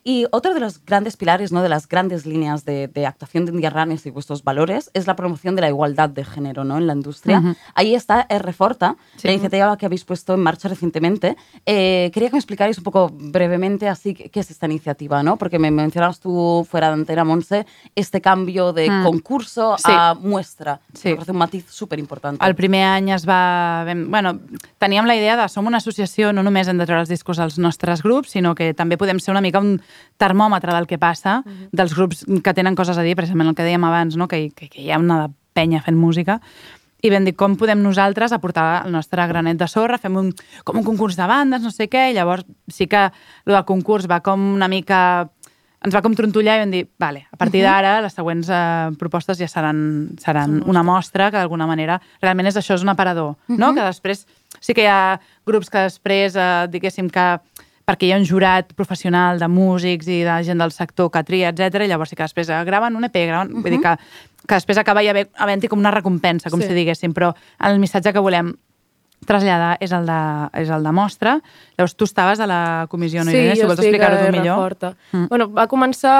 [0.05, 1.63] Y otro de los grandes pilares, ¿no?
[1.63, 5.17] de las grandes líneas de, de actuación de India Runners y vuestros valores es la
[5.17, 6.79] promoción de la igualdad de género ¿no?
[6.79, 7.57] en la industria.
[7.75, 9.29] Ahí está R-Forta, Sí.
[9.29, 11.37] la iniciativa que habéis puesto en marcha recientemente.
[11.67, 15.37] Eh, quería que me explicarais un poco brevemente así qué es esta iniciativa, ¿no?
[15.37, 19.05] Porque me mencionabas tú fuera de antena, Monse, este cambio de Mm.
[19.05, 19.85] concurso Sí.
[19.87, 20.81] a muestra.
[20.95, 21.09] Sí.
[21.09, 22.45] Me parece un matiz súper importante.
[22.45, 23.85] El primer any es va...
[24.09, 24.39] Bueno,
[24.79, 27.59] teníem la idea de som una associació, no només hem de treure els discos als
[27.63, 29.79] nostres grups, sinó que també podem ser una mica un
[30.21, 31.41] termòmetre del que passa,
[31.73, 34.29] dels grups que tenen coses a dir, precisament el que dèiem abans, no?
[34.29, 36.41] que, que, que hi ha una penya fent música,
[37.03, 40.31] i vam dir com podem nosaltres aportar el nostre granet de sorra, fem un,
[40.65, 44.07] com un concurs de bandes, no sé què, i llavors sí que el del concurs
[44.11, 45.01] va com una mica
[45.83, 49.41] ens va com trontollar i vam dir, vale, a partir d'ara les següents eh, propostes
[49.41, 53.73] ja seran, seran una mostra que d'alguna manera realment és això, és un aparador, no?
[53.75, 54.23] Que després
[54.61, 57.27] sí que hi ha grups que després, eh, diguéssim que
[57.87, 61.51] perquè hi ha un jurat professional de músics i de gent del sector que tria,
[61.51, 61.83] etc.
[61.85, 63.55] i llavors sí que després graven un EP, graven...
[63.63, 63.97] Vull dir que,
[64.47, 66.69] que després acaba hi havent-hi com una recompensa, com Sí.
[66.69, 68.53] si diguéssim, però el missatge que volem
[69.27, 70.21] traslladar és el de,
[70.59, 71.37] és el de mostra.
[71.79, 73.55] Llavors, tu estaves a la comissió, no, Irene?
[73.55, 74.57] Si vols explicar-ho tu millor.
[74.59, 74.95] Forta.
[75.13, 75.29] Mm.
[75.31, 76.17] Bueno, va començar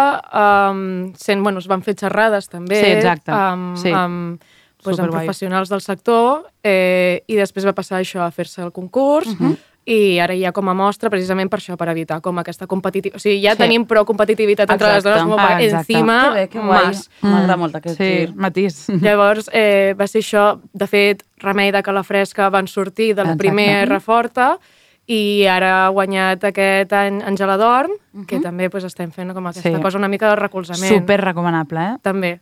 [0.71, 3.33] um, sent, bueno, es van fer xerrades també Sí, exacte.
[3.35, 3.91] amb, Sí.
[3.91, 4.41] amb,
[4.85, 9.29] pues, amb professionals del sector eh, i després va passar això a fer-se el concurs
[9.35, 9.57] Mhm.
[9.85, 13.17] I ara hi ha com a mostra precisament per això, per evitar com aquesta competitivitat.
[13.17, 13.59] O sigui, ja Sí.
[13.59, 15.19] tenim prou competitivitat entre les Exacte.
[15.21, 15.93] dones, com Ah, per exacte.
[15.93, 16.85] encima Que bé, que guai.
[16.87, 17.11] más.
[17.21, 18.35] M'agrada molt aquest Sí, gir.
[18.37, 18.89] matís.
[18.89, 20.61] Llavors, eh, va ser això.
[20.73, 23.39] De fet, Remei de Calafresca van sortir del Exacte.
[23.39, 24.59] primer Reforta
[25.07, 27.91] i ara ha guanyat aquest any Àngela Dorn,
[28.29, 29.83] que també pues, estem fent com aquesta Sí.
[29.83, 30.93] cosa una mica de recolzament.
[30.95, 31.97] Super recomanable, eh?
[32.03, 32.41] També.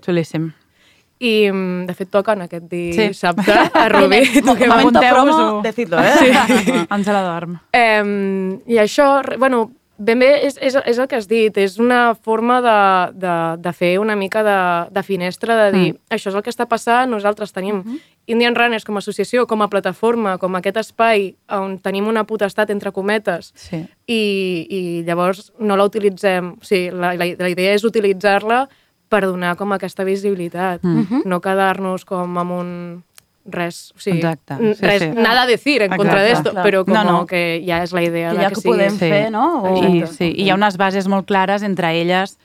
[0.00, 0.52] Xulíssim.
[1.22, 3.08] I, mm, de fet, toquen aquest Sí.
[3.12, 4.24] dissabte a Rubí.
[4.42, 5.36] Toquem Momento Apunteu-vos-ho.
[5.46, 6.86] promo, decidlo, eh?
[6.96, 7.60] Ens la dorm.
[7.72, 9.70] Eh, I això, bueno,
[10.02, 12.78] ben bé és, és, és el que has dit, és una forma de,
[13.22, 14.56] de, de fer una mica de,
[14.90, 16.10] de finestra, de dir, mm.
[16.16, 18.00] això és el que està passant, nosaltres tenim mm -hmm.
[18.26, 22.70] Indian Runners com a associació, com a plataforma, com aquest espai on tenim una potestat,
[22.70, 23.84] entre cometes, Sí.
[24.06, 28.68] i, i llavors no la utilitzem, o sigui, la, la, la idea és utilitzar-la
[29.12, 31.24] per donar com aquesta visibilitat, mm -hmm.
[31.28, 32.68] no quedar-nos com amb un
[33.44, 35.08] res, o sigui, Exacte, sí, res, sí.
[35.08, 36.26] nada a decir en contra Exacte.
[36.26, 36.64] de esto, Clar.
[36.64, 37.26] pero como No, no.
[37.26, 38.74] que ya es la idea Que ja que, que sigue.
[38.74, 39.62] podem fer, no?
[39.62, 39.84] O...
[39.84, 42.38] I, sí, i hi ha unes bases molt clares entre elles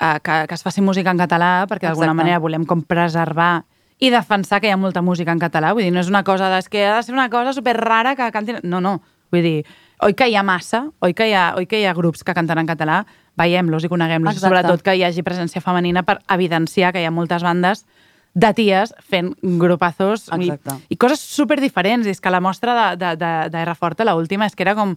[0.00, 3.64] eh, que, que es faci música en català, perquè d'alguna manera volem com preservar
[3.98, 5.72] i defensar que hi ha molta música en català.
[5.72, 7.76] Vull dir, no és una cosa de, és que ha de ser una cosa super
[7.76, 8.58] rara que cantin...
[8.62, 9.00] No, no.
[9.32, 9.64] Vull dir,
[10.04, 12.34] oi que hi ha massa, oi que hi ha, oi que hi ha grups que
[12.34, 13.04] canten en català,
[13.36, 17.42] veiem-los i coneguem-los, sobretot que hi hagi presència femenina per evidenciar que hi ha moltes
[17.42, 17.84] bandes
[18.34, 20.78] de ties fent grupazos i, Exacte.
[20.90, 22.06] i coses super diferents.
[22.06, 24.74] I és que la mostra de, de, de, de R Forte, l'última, és que era
[24.74, 24.96] com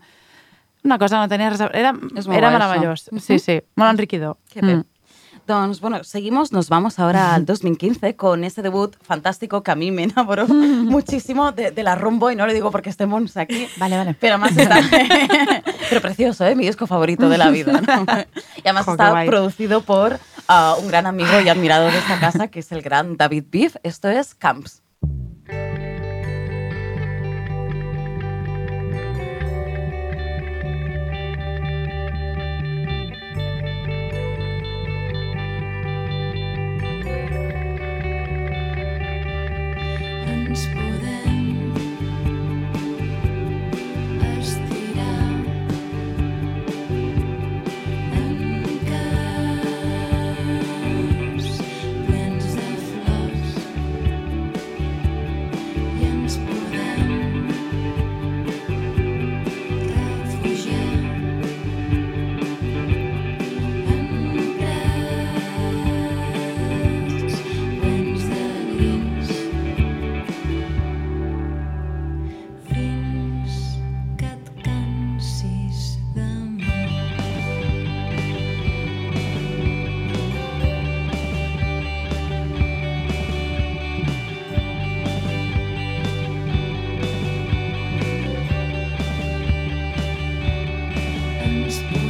[0.84, 1.70] una cosa no tenia res a...
[1.74, 3.08] Era, era guai, meravellós.
[3.12, 3.22] això.
[3.22, 4.38] Sí, sí, molt enriquidor.
[4.54, 4.86] Qué bien.
[5.48, 10.04] Bueno, seguimos, nos vamos ahora al 2015 con ese debut fantástico que a mí me
[10.04, 13.66] enamoró muchísimo de, de la rumbo, y no lo digo porque estemos aquí.
[13.78, 14.14] Vale, vale.
[14.20, 14.82] Pero además está...
[15.90, 16.54] pero precioso, ¿eh?
[16.54, 17.80] Mi disco favorito de la vida.
[17.80, 18.06] ¿no?
[18.58, 19.28] Y además está guay.
[19.28, 23.16] producido por ah, un gran amigo y admirador de esta casa, que es el gran
[23.16, 23.78] David Beef.
[23.84, 24.82] Esto es Camps.
[91.78, 92.07] Ens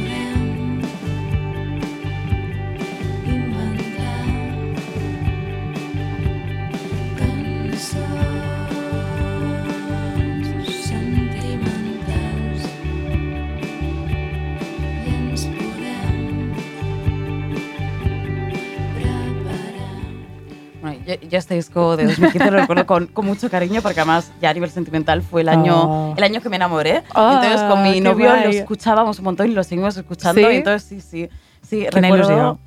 [21.28, 24.54] yo, este disco de 2015 lo recuerdo con, con mucho cariño porque además ya a
[24.54, 25.74] nivel sentimental fue el año,
[26.10, 26.14] Oh.
[26.16, 27.02] el año que me enamoré.
[27.14, 28.56] Ah, entonces con mi novio lo guay.
[28.56, 30.40] escuchábamos un montón y lo seguimos escuchando.
[30.40, 30.54] ¿Sí?
[30.54, 31.28] y entonces sí, sí,
[31.62, 31.86] sí.
[31.90, 32.58] Recuerdo...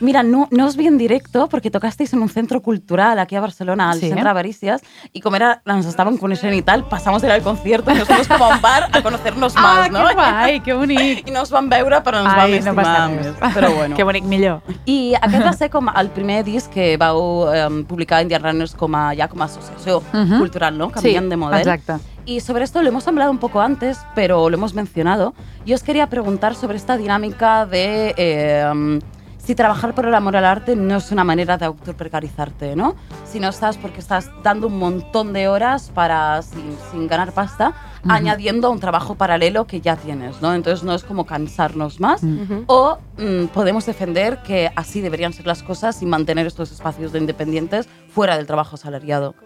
[0.00, 3.40] Mira, no, no os vi en directo porque tocasteis en un centro cultural aquí a
[3.40, 4.08] Barcelona, al Sí.
[4.08, 4.82] Centre Avarícias,
[5.12, 8.44] y como era, nos estaban conociendo y tal, pasamos del concierto y nos fuimos como
[8.44, 10.06] a un bar a conocernos Ah, más, ¿no?
[10.08, 11.28] que guai, que bonic.
[11.28, 13.26] I no van veure, però ens Ai, vam no estimar res.
[13.40, 13.54] més.
[13.54, 13.96] Però bueno.
[13.98, 14.60] que bonic, millor.
[14.84, 18.94] I aquest va ser com el primer disc que vau eh, publicar Indian Runners com
[18.94, 20.38] a, ja com a associació Mhm.
[20.38, 20.90] cultural, ¿no?
[20.90, 21.58] Cambiant de model.
[21.60, 21.94] exacte.
[22.26, 25.32] Y sobre esto lo hemos hablado un poco antes, pero lo hemos mencionado.
[25.64, 28.98] Yo os quería preguntar sobre esta dinámica de eh,
[29.46, 32.96] si trabajar por el amor al arte no es una manera de autoprecarizarte, ¿no?
[33.24, 37.72] Si no estás porque estás dando un montón de horas para sin, sin ganar pasta,
[38.08, 40.52] añadiendo a un trabajo paralelo que ya tienes, ¿no?
[40.52, 42.22] Entonces no es como cansarnos más.
[42.66, 47.20] O mm, podemos defender que así deberían ser las cosas y mantener estos espacios de
[47.20, 49.36] independientes fuera del trabajo asalariado.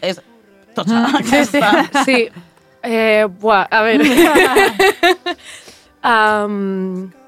[0.00, 0.22] Es...
[0.74, 1.06] Tocha.
[1.22, 1.60] Sí, sí.
[2.04, 2.28] Sí.
[2.82, 4.02] Eh, buah, a ver.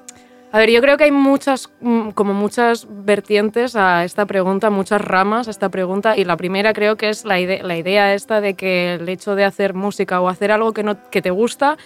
[0.51, 5.01] a ver, yo creo que hay muchas, mm, como muchas vertientes a esta pregunta, muchas
[5.01, 8.39] ramas a esta pregunta, y la primera creo que es la, ide- la idea esta
[8.41, 11.77] de que el hecho de hacer música o hacer algo que, no, que te gusta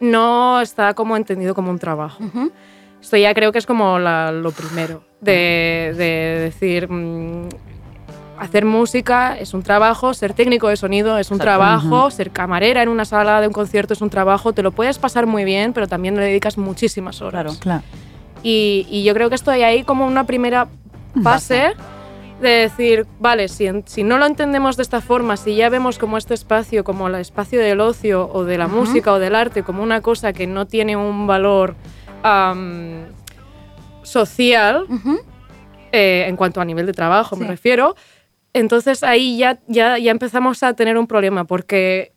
[0.00, 2.22] no está como entendido como un trabajo.
[3.00, 6.04] Esto ya creo que es como la- lo primero, de, de
[6.44, 7.48] decir, mm,
[8.38, 12.88] hacer música es un trabajo, ser técnico de sonido es un trabajo, ser camarera en
[12.88, 15.86] una sala de un concierto es un trabajo, te lo puedes pasar muy bien, pero
[15.86, 17.56] también le dedicas muchísimas horas.
[17.58, 17.60] Claro.
[17.60, 18.05] Clar.
[18.42, 20.68] Y, y yo creo que esto hay ahí como una primera
[21.22, 21.74] fase
[22.40, 23.70] de decir, vale, si,
[24.02, 27.60] no lo entendemos de esta forma, si ya vemos como este espacio, como el espacio
[27.60, 30.96] del ocio o de la música o del arte, como una cosa que no tiene
[30.96, 31.74] un valor
[34.02, 34.86] social,
[35.92, 37.96] eh, en cuanto a nivel de trabajo me refiero,
[38.52, 42.12] entonces ahí ya, ya, ya empezamos a tener un problema porque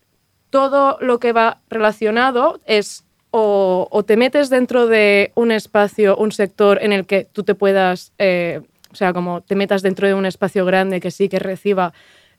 [0.50, 6.32] todo lo que va relacionado es o, o te metes dentro de un espacio, un
[6.32, 8.62] sector en el que tú te puedas, eh,
[8.92, 11.94] o sea, como te metas dentro de un espacio grande que sí que reciba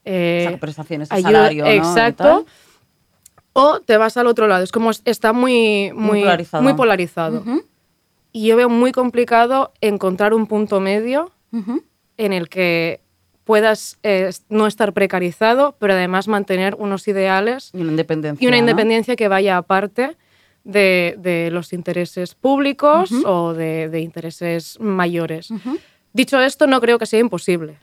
[0.04, 1.70] eh, Saca prestaciones de ayuda- salario, ¿no?
[1.70, 2.46] Exacto.
[3.52, 4.62] O te vas al otro lado.
[4.64, 6.62] Es como está muy, Muy muy, polarizado.
[6.62, 7.40] muy polarizado.
[7.40, 7.64] Ujú,
[8.32, 11.82] Y yo veo muy complicado encontrar un punto medio ujú.
[12.16, 13.00] en el que
[13.44, 18.44] puedas eh, no estar precarizado, pero además mantener unos ideales Y una independencia.
[18.44, 18.60] y una ¿no?
[18.60, 20.16] independencia que vaya aparte
[20.64, 25.48] de, de los intereses públicos o de, de intereses mayores.
[26.12, 27.76] Dicho esto, no creo que sea imposible.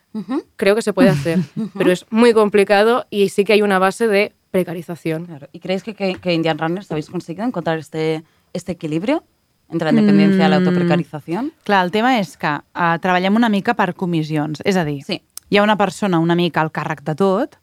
[0.57, 1.39] Creo que se puede hacer,
[1.77, 5.25] pero es muy complicado y sí que hay una base de precarización.
[5.25, 5.47] Claro.
[5.51, 9.23] ¿Y creéis que, que, que Indian Runners habéis conseguido encontrar este, este equilibrio
[9.69, 10.67] entre la independencia y la Mm.
[10.67, 11.53] autoprecarización?
[11.63, 14.61] Clar, el tema és que uh, treballem una mica per comissions.
[14.65, 15.21] És a dir, Sí.
[15.49, 17.57] hi ha una persona una mica al càrrec de tot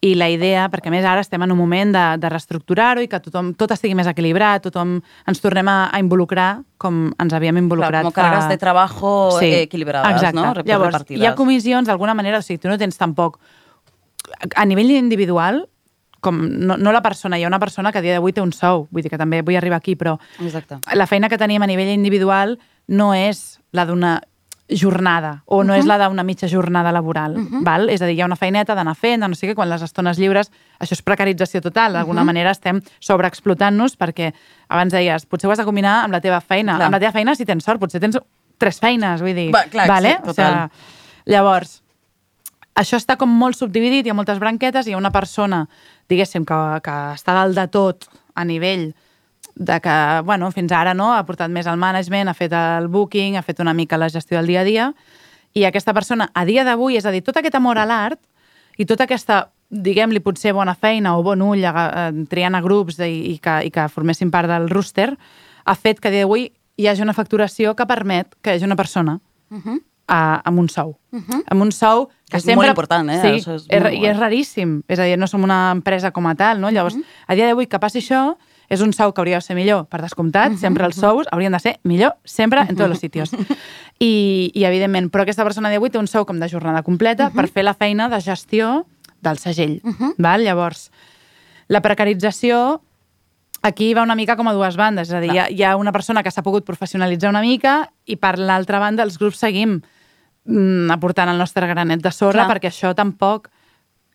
[0.00, 3.08] i la idea, perquè a més ara estem en un moment de, de reestructurar-ho i
[3.10, 7.56] que tothom, tot estigui més equilibrat, tothom ens tornem a, a involucrar com ens havíem
[7.58, 10.36] involucrat Claro, como cargas de trabajo eh, equilibradas, Exacte.
[10.38, 10.52] ¿no?
[10.54, 13.40] Rep- Llavors, hi ha comissions, d'alguna manera, o sigui, tu no tens tampoc...
[14.54, 15.64] A nivell individual,
[16.20, 18.52] com no, no la persona, hi ha una persona que a dia d'avui té un
[18.52, 20.78] sou, vull dir que també vull arribar aquí, però Exacte.
[20.94, 22.58] la feina que tenim a nivell individual
[22.88, 24.20] no és la d'una
[24.68, 27.88] jornada o no és la d'una mitja jornada laboral, val?
[27.88, 29.82] És a dir, hi ha una feineta d'anar fent, de no sé què, quan les
[29.84, 34.32] estones lliures, això és precarització total, d'alguna manera estem sobreexplotant-nos perquè
[34.68, 36.76] abans deies, potser ho has de combinar amb la teva feina.
[36.76, 36.90] Clar.
[36.90, 38.20] Amb la teva feina, si tens sort, potser tens
[38.60, 39.48] tres feines, vull dir.
[39.54, 40.18] Va, clar, vale?
[40.18, 40.52] sí, total.
[40.52, 41.78] O sigui, llavors,
[42.78, 45.64] això està com molt subdividit, hi ha moltes branquetes, hi ha una persona,
[46.12, 48.90] diguéssim, que, que està dalt de tot a nivell
[49.58, 49.94] de que,
[50.24, 53.60] bueno, fins ara no, ha portat més el management, ha fet el booking, ha fet
[53.60, 54.88] una mica la gestió del dia a dia,
[55.58, 58.20] i aquesta persona, a dia d'avui, és a dir, tot aquest amor a l'art
[58.78, 63.00] i tota aquesta, diguem-li, potser bona feina o bon ull aga- eh, triant a grups
[63.02, 65.10] i, i, que, i que formessin part del rooster,
[65.64, 66.46] ha fet que a dia d'avui
[66.78, 69.18] hi hagi una facturació que permet que hi hagi una persona
[70.06, 70.94] a, amb un sou.
[71.50, 72.56] Amb un sou que És sempre...
[72.62, 73.18] molt important, eh?
[73.20, 74.82] Sí, Això és és, i és raríssim.
[74.88, 76.70] És a dir, no som una empresa com a tal, no?
[76.70, 76.94] Llavors,
[77.26, 78.36] a dia d'avui que passi això,
[78.68, 81.60] és un sou que hauria de ser millor, per descomptat, sempre els sous haurien de
[81.62, 83.32] ser millor, sempre, en tots els sitios.
[83.98, 87.48] I, I, evidentment, però aquesta persona d'avui té un sou com de jornada completa per
[87.48, 88.84] fer la feina de gestió
[89.24, 89.80] del segell.
[90.18, 90.44] val?
[90.44, 90.90] Llavors,
[91.68, 92.80] la precarització
[93.62, 95.76] aquí va una mica com a dues bandes, és a dir, hi ha, hi ha
[95.76, 99.80] una persona que s'ha pogut professionalitzar una mica i per l'altra banda els grups seguim
[100.44, 102.52] mm, aportant el nostre granet de sorra Clar.
[102.52, 103.48] perquè això tampoc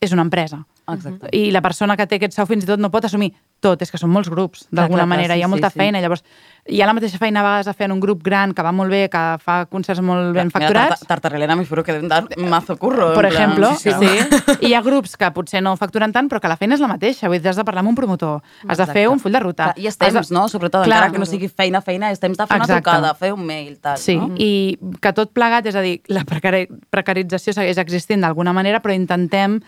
[0.03, 0.63] és una empresa.
[0.87, 1.29] Exacte.
[1.31, 3.31] I la persona que té aquest sou fins i tot no pot assumir
[3.63, 5.79] tot, és que són molts grups, d'alguna manera, sí, hi ha molta sí, sí.
[5.79, 6.23] feina, llavors
[6.67, 8.73] hi ha la mateixa feina a vegades a fer en un grup gran que va
[8.75, 12.09] molt bé, que fa concerts molt ben Mira, facturats, Tarta- Tartarelena me figuro que deben
[12.09, 13.13] dar mazo curro.
[13.13, 14.11] per exemple, sí, sí.
[14.59, 16.89] I hi ha grups que potser no facturen tant, però que la feina és la
[16.91, 17.29] mateixa.
[17.31, 19.71] Vull dir, has de parlar amb un promotor, has de fer un full de ruta.
[19.79, 20.49] I és temps, no?
[20.51, 20.97] Sobretot, Clar.
[20.99, 23.79] encara que no sigui feina, feina, és temps de fer una trucada, fer un mail,
[23.79, 24.27] tal, Sí, no?
[24.35, 28.91] i que tot plegat, és a dir, la precari precarització segueix existint d'alguna manera, però
[28.93, 29.61] intentem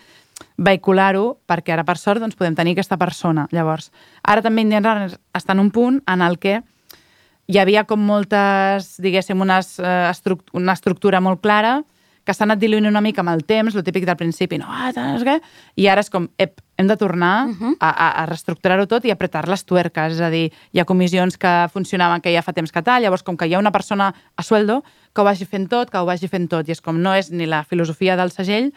[0.56, 3.46] vehicular-ho perquè ara, per sort, doncs, podem tenir aquesta persona.
[3.52, 3.90] Llavors,
[4.22, 6.60] ara també Indian Runners està en un punt en el que
[7.46, 11.82] hi havia com moltes, diguéssim, unes, eh, una estructura molt clara
[12.26, 14.90] que s'ha anat diluint una mica amb el temps, el típic del principi, no, ah,
[14.90, 15.36] sé què,
[15.78, 19.44] i ara és com, ep, hem de tornar a, a, a reestructurar-ho tot i apretar
[19.46, 22.82] les tuerques, és a dir, hi ha comissions que funcionaven que ja fa temps que
[22.82, 24.82] tal, llavors com que hi ha una persona a sueldo
[25.14, 27.30] que ho vagi fent tot, que ho vagi fent tot, i és com no és
[27.30, 28.72] ni la filosofia del segell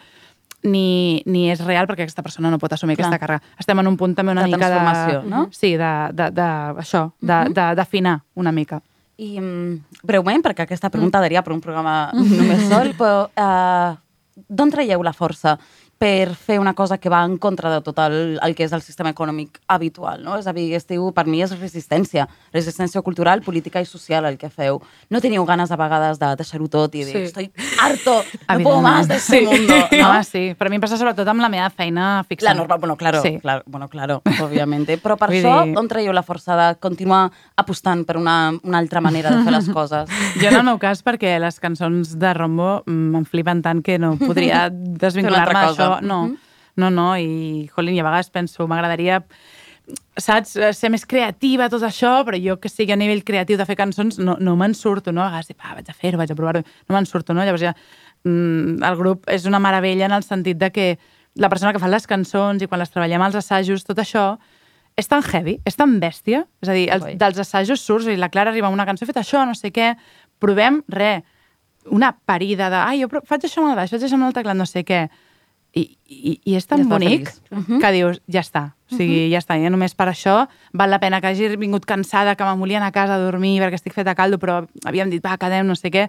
[0.62, 3.08] ni, ni és real perquè aquesta persona no pot assumir Clar.
[3.08, 3.56] aquesta càrrega.
[3.60, 5.18] Estem en un punt també una De mica de...
[5.28, 5.46] no?
[5.54, 6.48] Sí, de, de, de,
[6.82, 8.80] això, de, de, d'afinar una mica.
[9.20, 13.96] I mm, breument, perquè aquesta pregunta daria per un programa només sol, però uh,
[14.48, 15.58] d'on traieu la força
[16.00, 18.80] per fer una cosa que va en contra de tot el, el que és el
[18.80, 20.38] sistema econòmic habitual, no?
[20.40, 24.48] És a dir, estiu, per mi és resistència, resistència cultural, política i social el que
[24.48, 24.78] feu.
[25.12, 27.22] No teniu ganes a vegades de deixar-ho tot i dir, Sí.
[27.28, 27.50] estoy
[27.82, 29.44] harto, no puedo más de este Sí.
[29.44, 30.08] mundo, No?
[30.08, 30.54] Ah, sí.
[30.56, 32.46] Per mi em passa sobretot amb la meva feina fixa.
[32.48, 33.38] La norma, bueno, claro, Sí.
[33.38, 34.96] claro, bueno, claro, obviamente.
[34.96, 38.78] Però per Vull això, dir- on traieu la força de continuar apostant per una, una
[38.78, 40.08] altra manera de fer les coses?
[40.40, 43.98] Jo en el meu cas, perquè les cançons de Rombo mm, em flipen tant que
[43.98, 44.70] no podria
[45.04, 46.28] desvincular-me altra cosa.
[46.28, 46.36] d'això.
[46.76, 49.20] No, no, no, i, jolín, i a vegades penso, m'agradaria
[50.20, 53.66] saps, eh, ser més creativa, tot això, però jo que sigui a nivell creatiu de
[53.66, 55.22] fer cançons no, no me'n surto, no?
[55.24, 57.44] A vegades dic, ah, vaig a fer-ho, vaig a provar-ho, no me'n surto, no?
[57.46, 57.74] Llavors ja,
[58.24, 60.86] mm, el grup és una meravella en el sentit de que
[61.40, 64.34] la persona que fa les cançons i quan les treballem als assajos, tot això,
[64.98, 68.28] és tan heavy, és tan bèstia, és a dir, els, dels assajos surts i la
[68.28, 69.94] Clara arriba amb una cançó, he fet això, no sé què,
[70.42, 71.22] provem, res,
[71.90, 74.58] una parida de, ai, jo faig això amb el baix, faig això amb el teclat,
[74.58, 75.06] no sé què,
[75.74, 77.80] i, i, i és tan Ja bonic feliç.
[77.80, 81.20] que dius, ja està, o sigui, ja està, ja només per això val la pena
[81.20, 84.18] que hagi vingut cansada, que me'n volien a casa a dormir perquè estic feta a
[84.18, 86.08] caldo, però havíem dit, va, quedem, no sé què.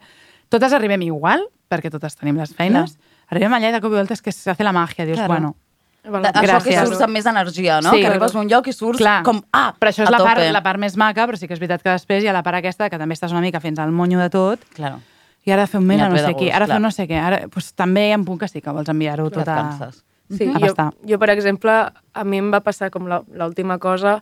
[0.49, 2.97] Totes arribem igual, perquè totes tenim les feines,
[3.29, 5.29] arribem allà i de cop i volta és que s'hace la màgia, dius, Claro.
[5.29, 5.55] bueno,
[6.03, 6.83] la Això que Gràcies.
[6.87, 7.91] surts amb més energia, no?
[7.93, 8.01] Sí.
[8.01, 10.41] que arribes a un lloc i surts Clar, com, ah, però això és la part,
[10.51, 12.57] la part més maca, però sí que és veritat que després hi ha la part
[12.57, 14.99] aquesta que també estàs una mica fins al monyo de tot, Claro.
[15.45, 16.75] I ara fer un mail Ni a et no sé qui, ara clar.
[16.77, 17.17] fer no sé què.
[17.17, 19.89] Ara, doncs, també hi ha un punt que sí que vols enviar-ho tot a...
[20.31, 20.91] Sí, a jo, pastar.
[21.03, 21.71] jo, per exemple,
[22.13, 24.21] a mi em va passar com la- l'última cosa.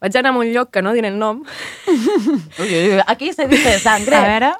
[0.00, 1.40] Vaig anar a un lloc que no diré el nom.
[2.58, 4.16] Uy, uy, aquí se dice sangre.
[4.16, 4.52] A veure...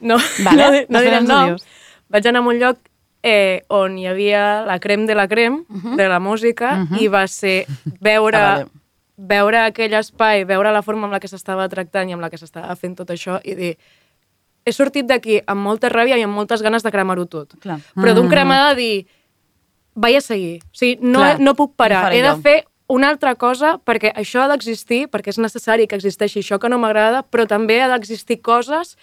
[0.00, 1.54] No, Vale, no, no diré el nom.
[2.10, 2.78] Vaig anar a un lloc
[3.22, 5.60] eh, on hi havia la crem de la crem
[5.96, 7.64] de la música i va ser
[8.04, 8.66] veure, Ah, vale.
[9.16, 12.36] veure aquell espai, veure la forma amb la que s'estava tractant i amb la que
[12.42, 13.72] s'estava fent tot això i dir
[14.64, 17.56] he sortit d'aquí amb molta ràbia i amb moltes ganes de cremar-ho tot.
[17.60, 17.80] Clar.
[17.96, 18.94] Però d'un cremar de dir
[19.94, 20.62] vaig a seguir.
[20.64, 22.08] O sigui, no, Clar, no puc parar.
[22.14, 22.56] He de fer
[22.90, 26.78] una altra cosa perquè això ha d'existir, perquè és necessari que existeixi això que no
[26.80, 28.96] m'agrada, però també ha d'existir coses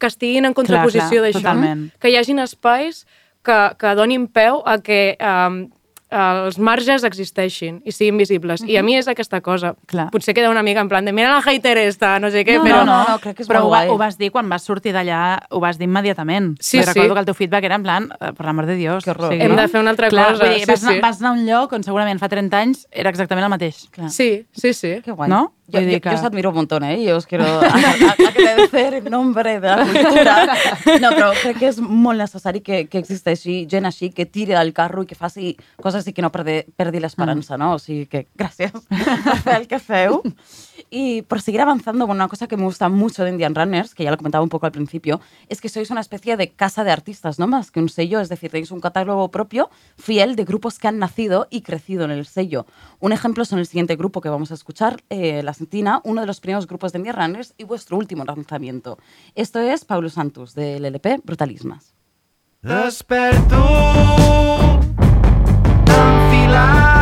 [0.00, 1.42] que estiguin en contraposició d'això.
[1.42, 1.90] totalment.
[2.00, 3.04] Que hi hagin espais
[3.44, 5.66] que, que donin peu a que um,
[6.10, 8.64] els marges existeixin i siguin visibles.
[8.66, 9.74] I a mi és aquesta cosa.
[9.90, 10.08] Clar.
[10.10, 12.64] Potser queda una mica en plan de mira la hater esta, no sé què, no,
[12.66, 12.82] però...
[12.84, 13.92] no, no, crec que és però molt ho, guai.
[13.94, 16.56] ho vas dir quan vas sortir d'allà, ho vas dir immediatament.
[16.60, 17.14] Sí, dir, Recordo sí.
[17.14, 19.04] que el teu feedback era en plan, eh, per l'amor de Dios.
[19.04, 20.98] Que horror, Hem de fer una altra Clar, cosa, dir, sí, vas, sí.
[21.00, 23.86] vas anar a un lloc on segurament fa 30 anys era exactament el mateix.
[23.94, 24.10] Clar.
[24.10, 24.96] Sí, sí, sí.
[25.04, 25.30] Qué guay.
[25.30, 25.52] ¿No?
[25.70, 27.02] Yo, yo, yo os admiro un montón, ¿eh?
[27.02, 27.44] Yo os quiero
[28.28, 30.36] agradecer en nombre de la cultura.
[31.00, 34.72] No, però crec que és molt necessari que, que existeixi gent així que tiri del
[34.76, 37.74] carro i que faci coses i que no perdi, perdi l'esperança, ¿no?
[37.76, 40.20] O sigui que gràcies per fer el que feu.
[40.90, 44.04] Y por seguir avanzando, bueno, una cosa que me gusta mucho de Indian Runners, que
[44.04, 46.90] ya lo comentaba un poco al principio, es que sois una especie de casa de
[46.90, 50.78] artistas, no más que un sello, es decir, tenéis un catálogo propio fiel de grupos
[50.78, 52.66] que han nacido y crecido en el sello.
[52.98, 56.26] Un ejemplo son el siguiente grupo que vamos a escuchar, eh, La Sentina, uno de
[56.26, 58.98] los primeros grupos de Indian Runners y vuestro último lanzamiento.
[59.34, 61.94] Esto es Paulo Santos, del LP Brutalismas.
[62.62, 63.56] Desperto
[65.86, 66.99] enfilat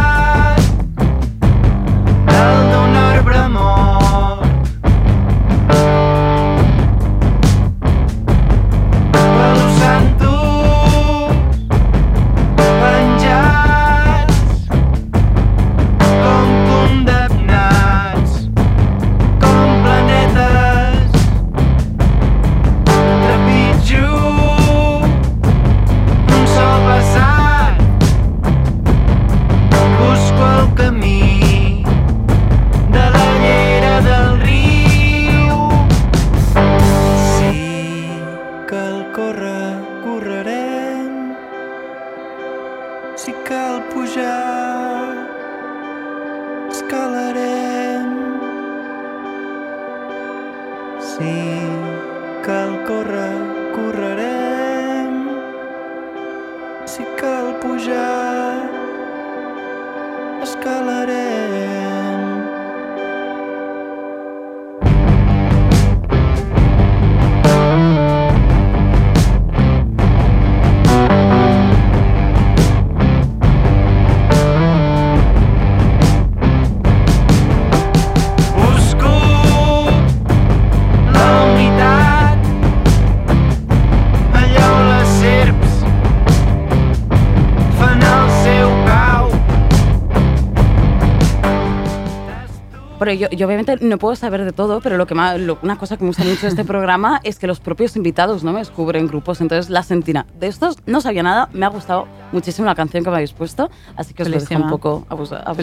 [93.09, 95.79] Pero yo, yo obviamente no puedo saber de todo, pero lo que más, lo- una
[95.79, 98.59] cosa que me gusta mucho de este programa es que los propios invitados no me
[98.59, 99.41] descubren grupos.
[99.41, 103.09] Entonces, La Sentina, de estos no sabía nada, me ha gustado muchísimo la canción que
[103.09, 105.55] me habéis puesto, así que os lo dejo un poco a, vos, a.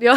[0.00, 0.14] Jo...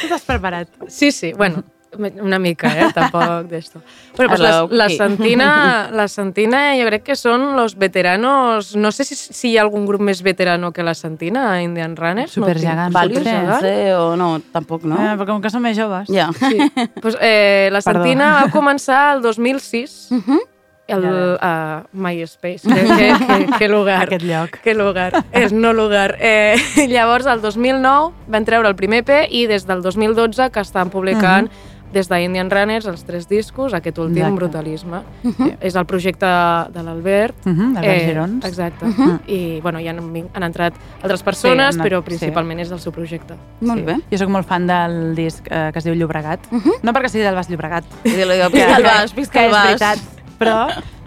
[0.00, 0.68] Tu t'has preparat.
[0.88, 1.62] Sí, sí, bueno,
[1.98, 2.92] una mica, eh?
[2.94, 3.82] Tampoc d'esto.
[4.16, 4.88] Bueno, pues la, la.
[4.88, 8.74] Santina, la Santina jo crec que són los veteranos...
[8.76, 11.96] No sé si, si hi ha algun grup més veterano que la Santina, a Indian
[11.96, 12.32] Runners.
[12.32, 13.02] Supergegants, No.
[13.02, 13.64] Supergegant.
[13.68, 14.96] Eh, o no, tampoc, no?
[14.96, 16.08] Eh, perquè com que som més joves.
[16.12, 16.30] Ja.
[16.38, 16.58] Sí.
[17.00, 18.00] pues, eh, la Perdó.
[18.00, 20.10] Santina va començar el 2006
[20.92, 22.68] el, a MySpace.
[22.68, 24.02] Que, que, que, que lugar.
[24.02, 24.58] Aquest lloc.
[24.62, 25.24] Que lugar.
[25.32, 26.16] És no lugar.
[26.20, 26.56] Eh,
[26.88, 31.50] llavors, el 2009 van treure el primer EP i des del 2012 que estan publicant
[31.92, 34.36] des d'Indian Runners els tres discos, aquest últim, Exacte.
[34.38, 35.00] Brutalisme.
[35.60, 36.26] És el projecte
[36.72, 37.44] de l'Albert.
[37.44, 38.44] Mhm, d'Albert Girons.
[38.48, 38.86] Exacte.
[39.26, 40.00] I, bueno, hi han,
[40.32, 42.06] han entrat altres persones, han anat- però sí.
[42.10, 43.36] principalment és el seu projecte.
[43.60, 43.98] Molt bé.
[44.10, 46.48] Jo sóc molt fan del disc eh, que es diu Llobregat.
[46.82, 47.84] No perquè sigui del Baix Llobregat.
[48.04, 49.98] I lo digo, visca el Baix, visca que el és veritat.
[50.42, 50.56] Però,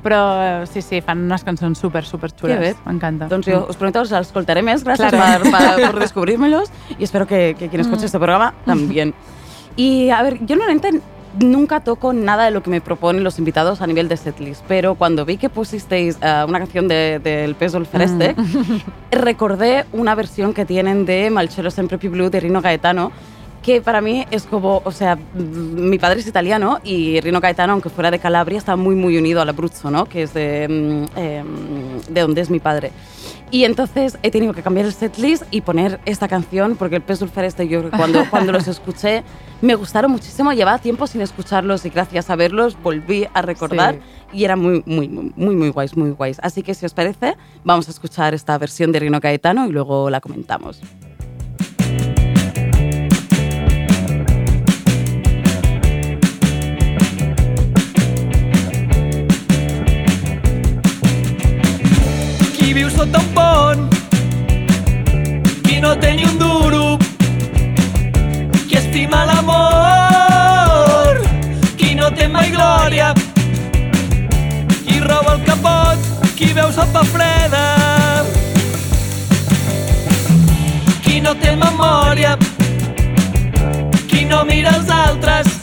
[0.06, 0.20] però
[0.64, 2.60] eh, sí, sí, fan unes cançons super, super Que xules.
[2.62, 2.76] bé.
[2.86, 3.28] M'encanta.
[3.28, 5.44] Doncs jo us prometo, los escoltaré més, gracias Claro.
[5.44, 6.70] por, por- por descubrírmelos
[7.00, 9.14] y espero que, que quien escuche este programa también.
[9.76, 11.02] Y a ver, yo normalmente
[11.40, 14.96] nunca toco nada de lo que me proponen los invitados a nivel de setlist, pero
[14.96, 18.36] cuando vi que pusisteis eh, una canción del de, del Peso del Fereste,
[19.12, 23.12] recordé una versión que tienen de Malchero Sempre Più Blue de Rino Gaetano,
[23.62, 27.74] que para mí es como, o sea, mm, mi padre es italiano y Rino Caetano,
[27.74, 30.06] aunque fuera de Calabria, está muy, muy unido al Abruzzo, ¿no?
[30.06, 31.44] Que es de, mm, eh,
[32.08, 32.92] de donde es mi padre.
[33.52, 37.30] Y entonces he tenido que cambiar el setlist y poner esta canción, porque el Pesul
[37.30, 39.24] Fereste, yo cuando, cuando los escuché,
[39.62, 40.52] me gustaron muchísimo.
[40.52, 44.00] Llevaba tiempo sin escucharlos y gracias a verlos volví a recordar
[44.34, 46.40] y eran muy, muy, muy, muy, muy guays, muy guays.
[46.42, 50.10] Así que si os parece, vamos a escuchar esta versión de Rino Caetano y luego
[50.10, 50.82] la comentamos.
[62.66, 63.82] Qui viu sota un pont.
[65.62, 66.98] Qui no té ni un duro
[68.66, 71.20] Qui estima l'amor
[71.78, 73.12] Qui no té mai glòria
[74.80, 76.00] Qui roba el capot
[76.40, 77.66] Qui veu sopa freda
[81.04, 82.34] Qui no té memòria
[84.08, 85.54] Qui no mira els altres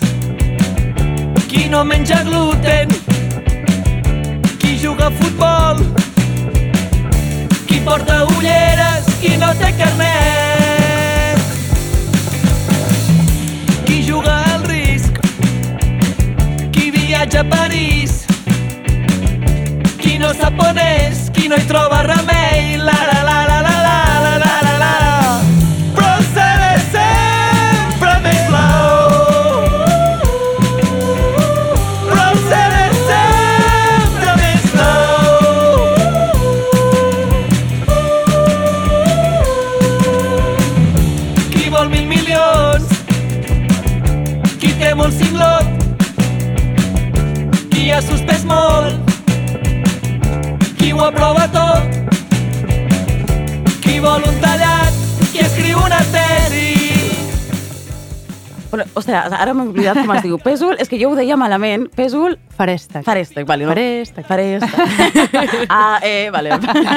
[1.49, 2.95] Qui no menja gluten
[4.61, 6.02] Qui juga a futbol
[7.85, 11.39] porta ulleres, qui no té carnet.
[13.87, 15.19] Qui juga al risc,
[16.73, 18.25] qui viatja a París,
[19.99, 22.77] qui no sap on és, qui no hi troba remei.
[22.79, 24.82] La la la la la la la la la
[48.33, 48.97] Suspès molt?
[50.79, 51.85] Qui ho aprova tot?
[53.85, 54.97] Qui vol un tallat?
[55.33, 56.71] Qui escriu una tesi?
[58.71, 60.39] Bueno, ostres, ara m'he oblidat com es diu.
[60.41, 61.91] Pèsol, és que jo ho deia malament.
[61.93, 63.03] Pèsol Farèstec.
[63.03, 63.73] Farèstec, vale, no?
[63.75, 64.27] Farèstec.
[65.69, 66.51] ah, eh, vale.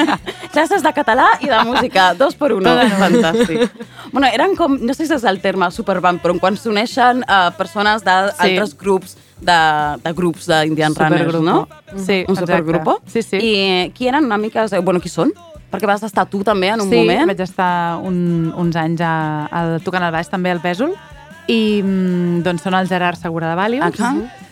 [0.54, 2.76] Classes de català i de música, dos per uno.
[3.00, 3.72] Fantàstic.
[4.12, 8.04] Bueno, eren com, no sé si és el terme superband, però quan s'uneixen uh, persones
[8.06, 8.78] d'altres Sí.
[8.78, 9.58] grups, de,
[10.04, 11.66] de grups d'Indian Runners, no?
[11.96, 12.40] Sí, Un exacte.
[12.46, 13.00] supergrupo?
[13.10, 13.36] Sí, sí.
[13.42, 14.68] I qui eren una mica...
[14.80, 15.34] Bueno, qui són?
[15.72, 17.26] Perquè vas estar tu també en un sí, moment.
[17.34, 19.12] vaig estar un, uns anys a,
[19.50, 20.94] a, tocant el baix també al Pèsol
[21.50, 24.45] i mm, doncs són el Gerard Segura de Vàlius, Exacte.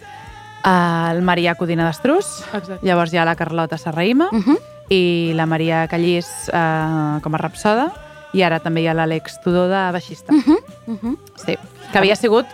[0.64, 2.78] El Marià Codina d'Estrus, Exacte.
[2.86, 4.56] llavors hi ha la Carlota Serraïma Mhm.
[4.90, 7.90] i la Maria Callís eh, com a rapsoda
[8.32, 10.32] i ara també hi ha l'Àlex Tudor de baixista.
[10.32, 11.16] Mhm.
[11.36, 11.56] Sí,
[11.92, 12.46] que havia sigut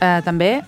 [0.00, 0.62] eh, també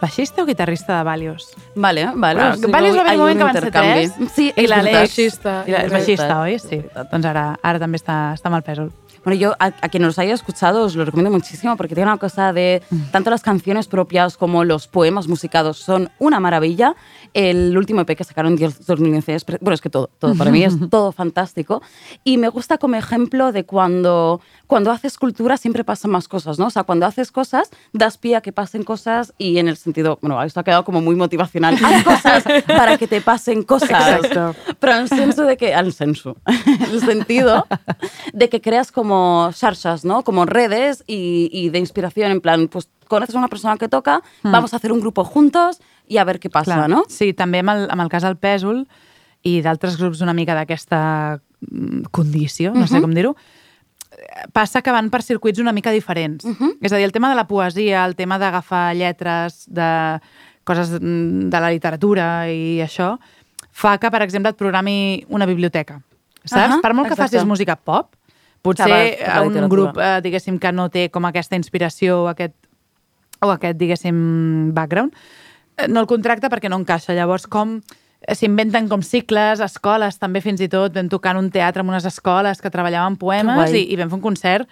[0.00, 1.50] baixista o guitarrista de Valios.
[1.74, 2.40] Vale, vale.
[2.40, 4.98] Però, o sigui, Valios va haver un moment que van ser tres Sí, i l'Àlex...
[4.98, 5.64] Baixista.
[5.66, 6.58] I la, És baixista, oi?
[6.58, 6.80] Sí.
[7.12, 8.90] Doncs ara, ara també està, està el Pèsol.
[9.24, 12.18] Bueno, yo a, a quien nos haya escuchado os lo recomiendo muchísimo porque tiene una
[12.18, 13.10] cosa de Mm.
[13.10, 16.94] tanto las canciones propias como los poemas musicados son una maravilla.
[17.34, 20.50] El último EP que sacaron en 2011 es, pre- bueno, es que todo, todo para
[20.50, 21.82] mí es todo fantástico
[22.24, 26.66] y me gusta como ejemplo de cuando cuando haces cultura siempre pasan más cosas, ¿no?
[26.66, 30.18] O sea, cuando haces cosas das pie a que pasen cosas y en el sentido,
[30.20, 31.76] bueno, esto ha quedado como muy motivacional.
[31.82, 34.24] Haz cosas para que te pasen cosas.
[34.24, 34.54] Exacto.
[34.78, 37.66] Pero en el senso de que, al senso, en el sentido
[38.32, 40.22] de que creas como xarxas, ¿no?
[40.22, 44.22] Como redes y, y de inspiración, en plan, pues conoces a una persona que toca,
[44.42, 46.90] vamos a hacer un grupo juntos y a ver qué pasa, Clar.
[46.90, 47.04] ¿no?
[47.08, 48.84] Sí, també amb el, amb el cas del Pèsol
[49.48, 51.00] i d'altres grups una mica d'aquesta
[51.64, 53.34] mm, condició, no sé com dir-ho,
[54.52, 56.44] passa que van per circuits una mica diferents.
[56.80, 59.88] És a dir, el tema de la poesia, el tema d'agafar lletres de
[60.64, 63.16] coses de la literatura i això,
[63.72, 66.00] fa que, per exemple, et programi una biblioteca.
[66.44, 66.76] Saps?
[66.76, 67.38] Ahà, per molt que exacte.
[67.38, 68.14] facis música pop,
[68.62, 72.54] potser la un grup, eh, diguéssim, que no té com aquesta inspiració o aquest,
[73.40, 75.14] o aquest diguéssim, background,
[75.76, 77.14] eh, no el contracta perquè no encaixa.
[77.16, 77.78] Llavors, com
[78.34, 82.06] s'inventen com cicles, escoles, també fins i tot, vam tocar en un teatre amb unes
[82.08, 84.68] escoles que treballaven poemes i, i vam fer un concert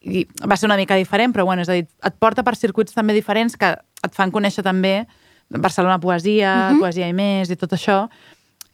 [0.00, 2.96] i va ser una mica diferent, però bueno, és a dir, et porta per circuits
[2.96, 5.04] també diferents que et fan conèixer també
[5.50, 8.04] Barcelona Poesia, Poesia i més i tot això,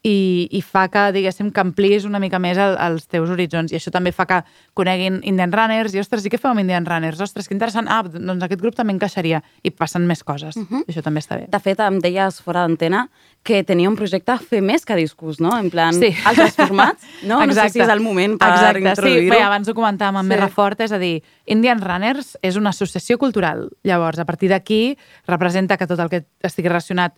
[0.06, 3.72] i, i fa que, diguéssim, que amplis una mica més el, els teus horitzons.
[3.74, 4.38] I això també fa que
[4.78, 7.18] coneguin Indian Runners i, ostres, i què feu amb Indian Runners?
[7.24, 7.88] Ostres, que interessant.
[7.90, 9.40] Ah, doncs aquest grup també encaixaria.
[9.66, 10.54] I passen més coses.
[10.60, 11.48] I això també està bé.
[11.50, 13.06] De fet, em deies fora d'antena
[13.46, 15.52] que tenia un projecte fer més que discos, no?
[15.58, 16.12] En plan, Sí.
[16.26, 17.40] altres formats, no?
[17.46, 18.88] No sé si és el moment per Exacte, sí.
[18.88, 19.34] introduir-ho.
[19.34, 20.38] Bé, abans ho comentàvem amb Sí.
[20.40, 23.68] més Fort, és a dir, Indian Runners és una associació cultural.
[23.82, 24.96] Llavors, a partir d'aquí,
[25.26, 27.14] representa que tot el que estigui relacionat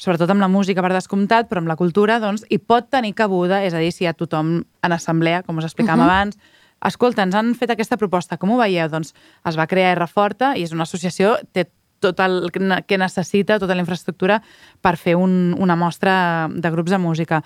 [0.00, 3.60] sobretot amb la música per descomptat, però amb la cultura, doncs, hi pot tenir cabuda,
[3.66, 6.08] és a dir, si hi ha tothom en assemblea, com us explicàvem Mhm.
[6.08, 6.38] abans,
[6.82, 8.88] escolta, ens han fet aquesta proposta, com ho veieu?
[8.88, 9.12] Doncs
[9.44, 11.68] es va crear R Forta i és una associació, té
[12.00, 14.40] tot el que necessita, tota la infraestructura
[14.80, 17.42] per fer un, una mostra de grups de música.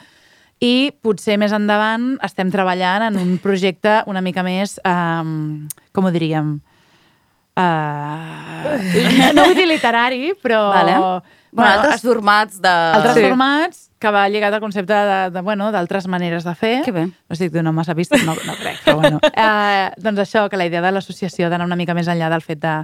[0.60, 6.12] I potser més endavant estem treballant en un projecte una mica més, um, com ho
[6.14, 6.60] diríem,
[7.56, 10.68] uh, no vull dir literari, però...
[10.74, 10.98] Vale.
[11.54, 12.68] Bueno, altres es- formats de...
[12.68, 13.22] altres Sí.
[13.28, 16.72] formats que va lligat al concepte de, de, bueno, d'altres maneres de fer.
[16.84, 17.04] Que bé.
[17.06, 19.20] No estic donant massa pista, no, no crec, però bueno.
[19.32, 22.58] Eh, doncs això, que la idea de l'associació d'anar una mica més enllà del fet
[22.64, 22.74] de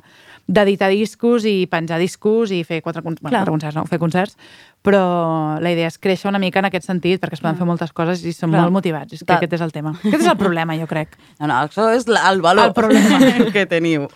[0.51, 4.37] d'editar discos i penjar discos i fer quatre, bueno, quatre concerts, no, fer concerts,
[4.83, 7.93] però la idea és créixer una mica en aquest sentit perquè es poden fer moltes
[7.93, 8.62] coses i som Clar.
[8.62, 9.12] molt motivats.
[9.12, 9.91] És que aquest és el tema.
[10.01, 11.16] Aquest és el problema, jo crec.
[11.41, 13.18] No, no, eso es la- el valor El problema.
[13.53, 14.09] que teniu.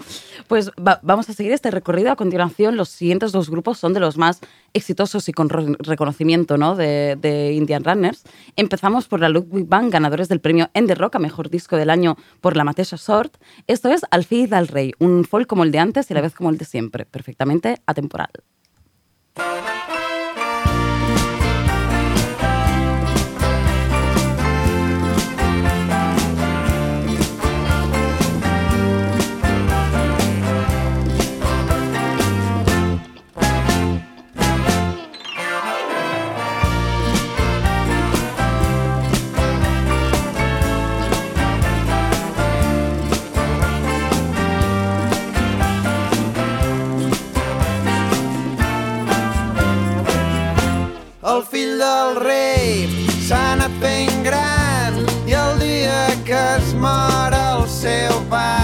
[0.48, 2.10] Pues va- vamos a seguir este recorrido.
[2.12, 4.40] A continuación, los siguientes dos grupos son de los más
[4.74, 6.74] exitosos y con re- reconocimiento ¿no?
[6.76, 8.24] de, de Indian Runners.
[8.56, 12.16] Empezamos por la Ludwig Band, ganadores del premio Ender Rock a Mejor Disco del Año
[12.40, 13.36] por la Mateixa Sort.
[13.66, 16.20] Esto es Al fi del Rey, un folk como el de antes y a la
[16.22, 18.30] vez como el de siempre, perfectamente atemporal.
[51.24, 52.82] El fill del rei
[53.24, 58.63] s'ha anat fent gran i el dia que es mor el seu pare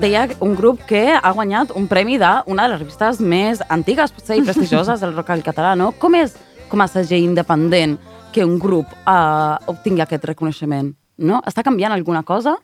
[0.00, 4.38] deia un grup que ha guanyat un premi d'una de les revistes més antigues potser,
[4.40, 5.92] i prestigioses del rock al català, no?
[6.00, 6.34] Com és,
[6.70, 7.98] com a segell independent,
[8.32, 10.92] que un grup uh, obtingui aquest reconeixement?
[11.20, 11.42] No?
[11.46, 12.56] Està canviant alguna cosa?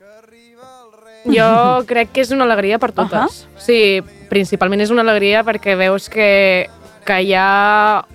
[1.27, 3.43] Jo crec que és una alegria per totes.
[3.43, 3.61] Uh -huh.
[3.61, 6.69] Sí, principalment és una alegria perquè veus que,
[7.05, 8.05] que hi ha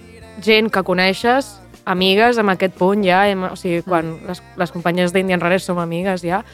[0.41, 5.13] gent que coneixes, amigues amb aquest punt ja, hem, o sigui, quan les, les companyes
[5.13, 6.45] d'Indian Rares som amigues ja,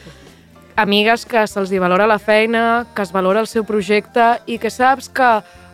[0.79, 5.09] amigues que se'ls valora la feina, que es valora el seu projecte i que saps
[5.11, 5.29] que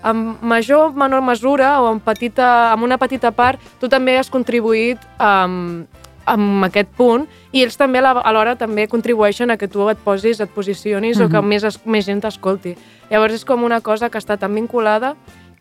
[0.06, 4.30] en major o menor mesura o en, petita, en una petita part tu també has
[4.30, 5.86] contribuït um,
[6.26, 10.50] amb aquest punt i ells també alhora també contribueixen a que tu et posis, et
[10.50, 12.76] posicionis o que més, es, més gent t'escolti.
[13.12, 15.16] Llavors és com una cosa que està tan vinculada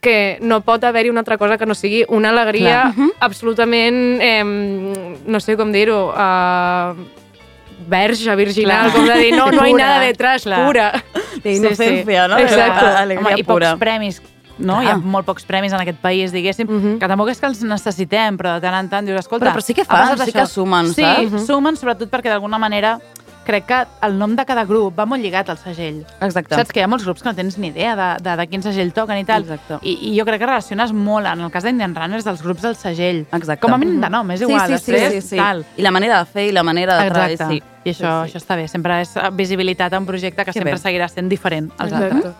[0.05, 5.41] que no pot haver-hi una altra cosa que no sigui una alegria absolutament, eh, no
[5.41, 7.24] sé com dir-ho, uh,
[7.89, 8.93] verge, virginal, Clar.
[8.95, 10.67] com de dir, no, no hay Pura, nada detrás, clar.
[10.67, 11.05] pura.
[11.43, 12.39] De inocencia, no?
[12.39, 12.87] Exacto.
[12.87, 13.71] De alegria Home, I pura.
[13.73, 14.23] pocs premis,
[14.59, 14.83] no?
[14.83, 16.99] Hi ha molt pocs premis en aquest país, diguéssim, Mhm.
[16.99, 19.47] que tampoc és que els necessitem, però de tant en tant dius, escolta...
[19.47, 20.33] Però- però sí que ha fan, sí això.
[20.41, 21.41] que sumen, sí, saps?
[21.41, 22.99] Sí, sumen sobretot perquè d'alguna manera
[23.45, 26.03] crec que el nom de cada grup va molt lligat al segell.
[26.21, 26.55] Exacte.
[26.57, 28.63] Saps que hi ha molts grups que no tens ni idea de, de, de quin
[28.65, 29.43] segell toquen i tal.
[29.45, 29.79] Exacte.
[29.83, 32.77] I, I jo crec que relaciones molt, en el cas d'Indian Runners, dels grups del
[32.77, 33.27] segell.
[33.31, 33.61] Exacte.
[33.63, 34.67] Com a mínim de nom, és igual.
[34.67, 35.37] sí, sí, sí, després, sí, sí.
[35.37, 35.65] Tal.
[35.77, 37.55] I la manera de fer i la manera de treballar, Exacte.
[37.55, 37.63] sí.
[37.85, 38.39] I això, Sí, sí.
[38.39, 38.67] això està bé.
[38.69, 40.79] Sempre és visibilitat a un projecte que Que sempre bé.
[40.79, 42.17] seguirà sent diferent als altres.
[42.25, 42.35] Exacto.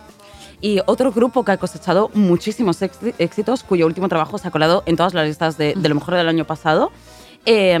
[0.61, 4.81] Y otro grupo que ha cosechado muchísimos éxi- éxitos, cuyo último trabajo se ha colado
[4.87, 6.91] en todas las listas de, de lo mejor del año pasado.
[7.47, 7.77] Eh,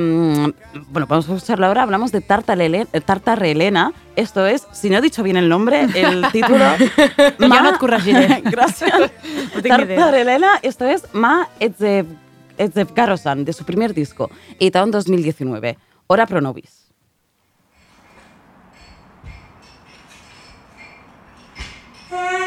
[0.89, 1.83] bueno, vamos a escucharlo ahora.
[1.83, 3.93] Hablamos de Tartarele- eh, Tartarelena.
[4.15, 6.63] Esto es, si no he dicho bien el nombre, el título.
[6.77, 7.77] Jo no.
[8.43, 9.11] Gracias.
[9.67, 12.05] Tartarelena, esto es Ma Etzev,
[12.57, 15.77] Etzevgarosan, de su primer disco, editado en 2019.
[16.07, 16.85] Ora pro nobis.
[22.09, 22.44] Zevgar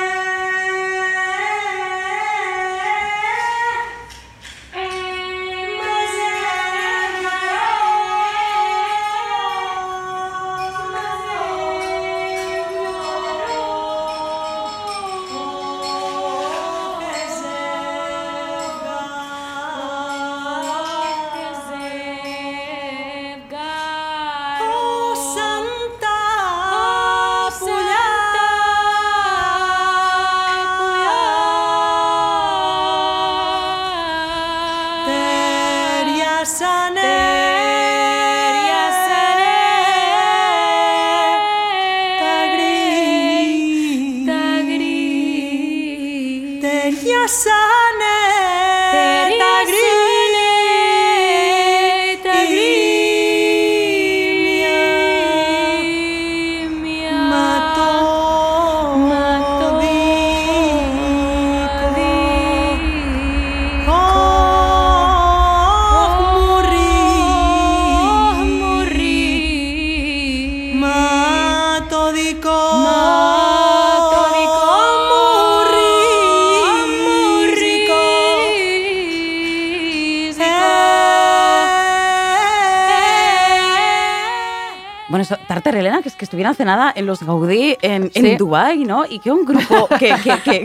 [85.08, 88.36] Bueno, eso, Tartar Elena, que es que estuvieran cenada en los Gaudí en, en Sí.
[88.36, 89.06] Dubái, ¿no?
[89.08, 90.14] Y que un grupo que...
[90.22, 90.64] que, que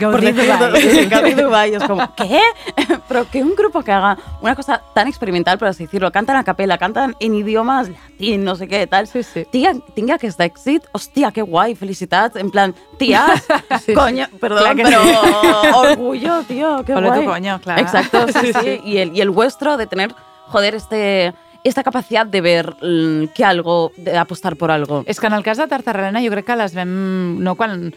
[0.00, 0.32] Gaudí
[0.80, 2.40] sí, Gaudí Dubái, es como, ¿qué?
[3.08, 6.44] Pero que un grupo que haga una cosa tan experimental, por así decirlo, cantan a
[6.44, 9.06] capella, cantan en idiomas latín, no sé qué, tal.
[9.06, 9.46] Sí, sí.
[9.50, 13.26] Tinga, tinga que és d'èxit, hòstia, que guai, felicitats, en plan, tia,
[13.84, 15.68] Sí, coño, perdón, Clar que pero sí.
[15.74, 17.24] orgullo, tío, qué tu guay.
[17.24, 17.80] coño, claro.
[17.80, 18.80] Exacto, sí, Sí.
[18.84, 20.14] Y, el, y el vuestro de tener,
[20.48, 21.34] joder, este,
[21.64, 25.04] esta capacidad de ver mm, que algo, de apostar por algo.
[25.06, 27.42] És que en el cas de Tartarelena jo crec que les vam...
[27.42, 27.92] No quan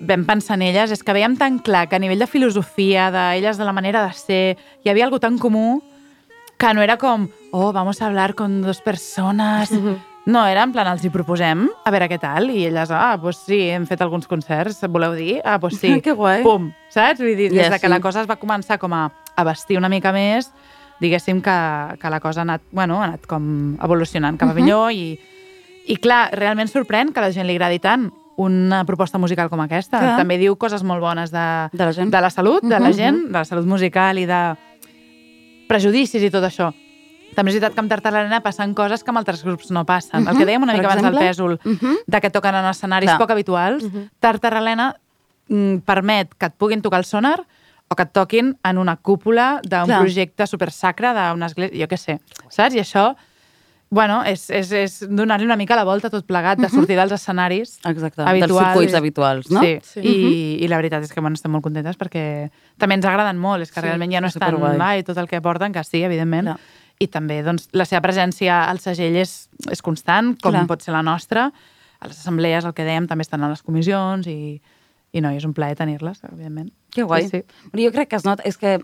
[0.00, 3.58] vam pensar en elles, és que veiem tan clar que a nivell de filosofia, d'elles,
[3.58, 5.80] de la manera de ser, hi havia algo tan comú
[6.58, 9.72] que no era com, oh, vamos a hablar con dos persones...
[10.28, 13.38] No, era en plan, els hi proposem, a veure què tal, i elles, ah, doncs
[13.46, 15.38] sí, hem fet alguns concerts, voleu dir?
[15.40, 15.94] Ah, doncs sí.
[16.04, 16.42] Que guai.
[16.44, 17.22] Pum, saps?
[17.22, 17.92] Vull dir, des Ja, de que sí.
[17.94, 20.50] la cosa es va començar com a, a vestir una mica més,
[21.00, 21.56] diguéssim que,
[21.96, 25.14] que la cosa ha anat, bueno, ha anat com evolucionant cap a millor i,
[25.88, 29.60] i clar, realment sorprèn que a la gent li agradi tant una proposta musical com
[29.64, 29.98] aquesta.
[29.98, 30.16] Clar.
[30.20, 32.10] També diu coses molt bones de, De la gent.
[32.14, 32.94] de la salut, de la Mhm.
[32.94, 34.54] gent, de la salut musical i de
[35.68, 36.70] prejudicis i tot això.
[37.36, 40.26] També és veritat que amb Tartarelena passen coses que amb altres grups no passen.
[40.26, 41.28] El que dèiem una Per mica abans del exemple?
[41.28, 41.96] pèsol, Mhm.
[42.06, 43.18] de que toquen en escenaris Clar.
[43.18, 43.84] poc habituals,
[44.20, 44.94] Tartarelena
[45.48, 47.44] mm, permet que et puguin tocar el sonar
[47.88, 52.20] o que et toquin en una cúpula d'un projecte supersacre d'una església, jo què sé,
[52.50, 52.74] saps?
[52.74, 53.16] I això,
[53.90, 57.12] bueno, és, és, és donar-li una mica la volta a tot plegat, de sortir dels
[57.16, 58.52] escenaris Exacte, habituals.
[58.52, 59.62] dels circuits habituals, no?
[59.62, 60.00] Sí, Sí.
[60.04, 63.62] I, i la veritat és que bueno, estem molt contentes perquè també ens agraden molt,
[63.62, 64.76] és que Sí, realment ja no és tan superguai.
[64.98, 66.58] ai, tot el que porten, que sí, evidentment, Clar.
[67.00, 70.66] i també doncs, la seva presència al segell és, és constant, com Clar.
[70.66, 71.52] pot ser la nostra.
[72.00, 74.60] A les assemblees, el que dèiem, també estan a les comissions i,
[75.12, 76.68] i no, és un plaer tenir-les, evidentment.
[76.94, 77.24] Que guai.
[77.26, 77.82] Sí, sí.
[77.84, 78.78] Jo crec que es nota, és que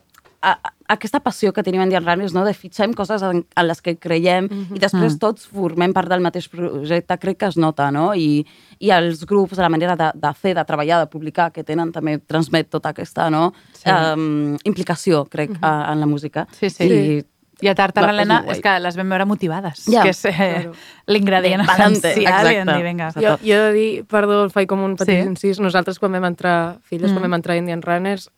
[0.45, 2.45] a, a, aquesta passió que tenim en Dian Runners, no?
[2.45, 5.19] de fitxem coses en, en les que creiem i després Mm.
[5.23, 8.11] tots formem part del mateix projecte, crec que es nota, no?
[8.15, 8.45] I,
[8.79, 12.19] i els grups, la manera de, de fer, de treballar, de publicar, que tenen també,
[12.21, 13.53] transmet tota aquesta no?
[13.73, 13.89] Sí.
[13.91, 16.47] um, implicació, crec, a, en la música.
[16.61, 16.85] Sí, sí.
[16.85, 17.25] I,
[17.65, 20.73] I a Tartar Helena és que les vam veure motivades, Ja, que és eh, claro.
[21.07, 22.27] l'ingredient essencial.
[22.27, 22.79] exacte.
[22.91, 23.23] Exacte.
[23.25, 25.23] Jo, jo he de dir, perdó, faig com un petit Sí.
[25.23, 25.29] sí.
[25.31, 27.15] incís, nosaltres quan vam entrar, filles, mm.
[27.15, 28.29] quan vam entrar a Indian Runners,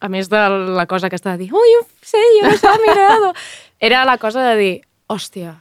[0.00, 0.42] a més de
[0.76, 3.32] la cosa que estava de dir, uy, un sello, nos ha mirado,
[3.80, 4.74] era la cosa de dir,
[5.06, 5.60] hòstia,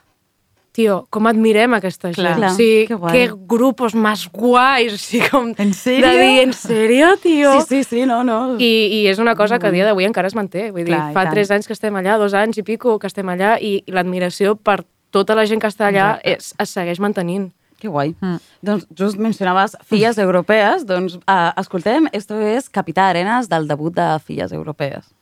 [0.75, 2.35] tio, com admirem aquesta gent.
[2.35, 2.51] Clar.
[2.51, 3.13] O sigui, que guai.
[3.13, 5.53] que grupos más guais, o sigui, com...
[5.57, 6.09] ¿En serio?
[6.09, 7.61] De dir, en serio, tio?
[7.61, 8.57] sí, sí, sí, no, no.
[8.59, 10.69] I, I és una cosa que a dia d'avui encara es manté.
[10.75, 13.07] Vull dir, Clar, i fa tres anys que estem allà, dos anys i pico que
[13.07, 14.81] estem allà, i, i l'admiració per
[15.15, 17.53] tota la gent que està allà es, es segueix mantenint.
[17.79, 18.13] Que guai.
[18.21, 18.39] Mm.
[18.65, 24.07] Doncs just mencionaves Filles Europees, doncs uh, escoltem, esto és Capità Arenas del debut de
[24.25, 25.14] Filles Europees.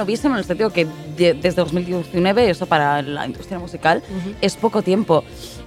[0.00, 0.86] Nuevo, novísimo, en el sentido que
[1.16, 4.02] de- desde 2019, eso para la industria musical,
[4.40, 5.22] es poco tiempo.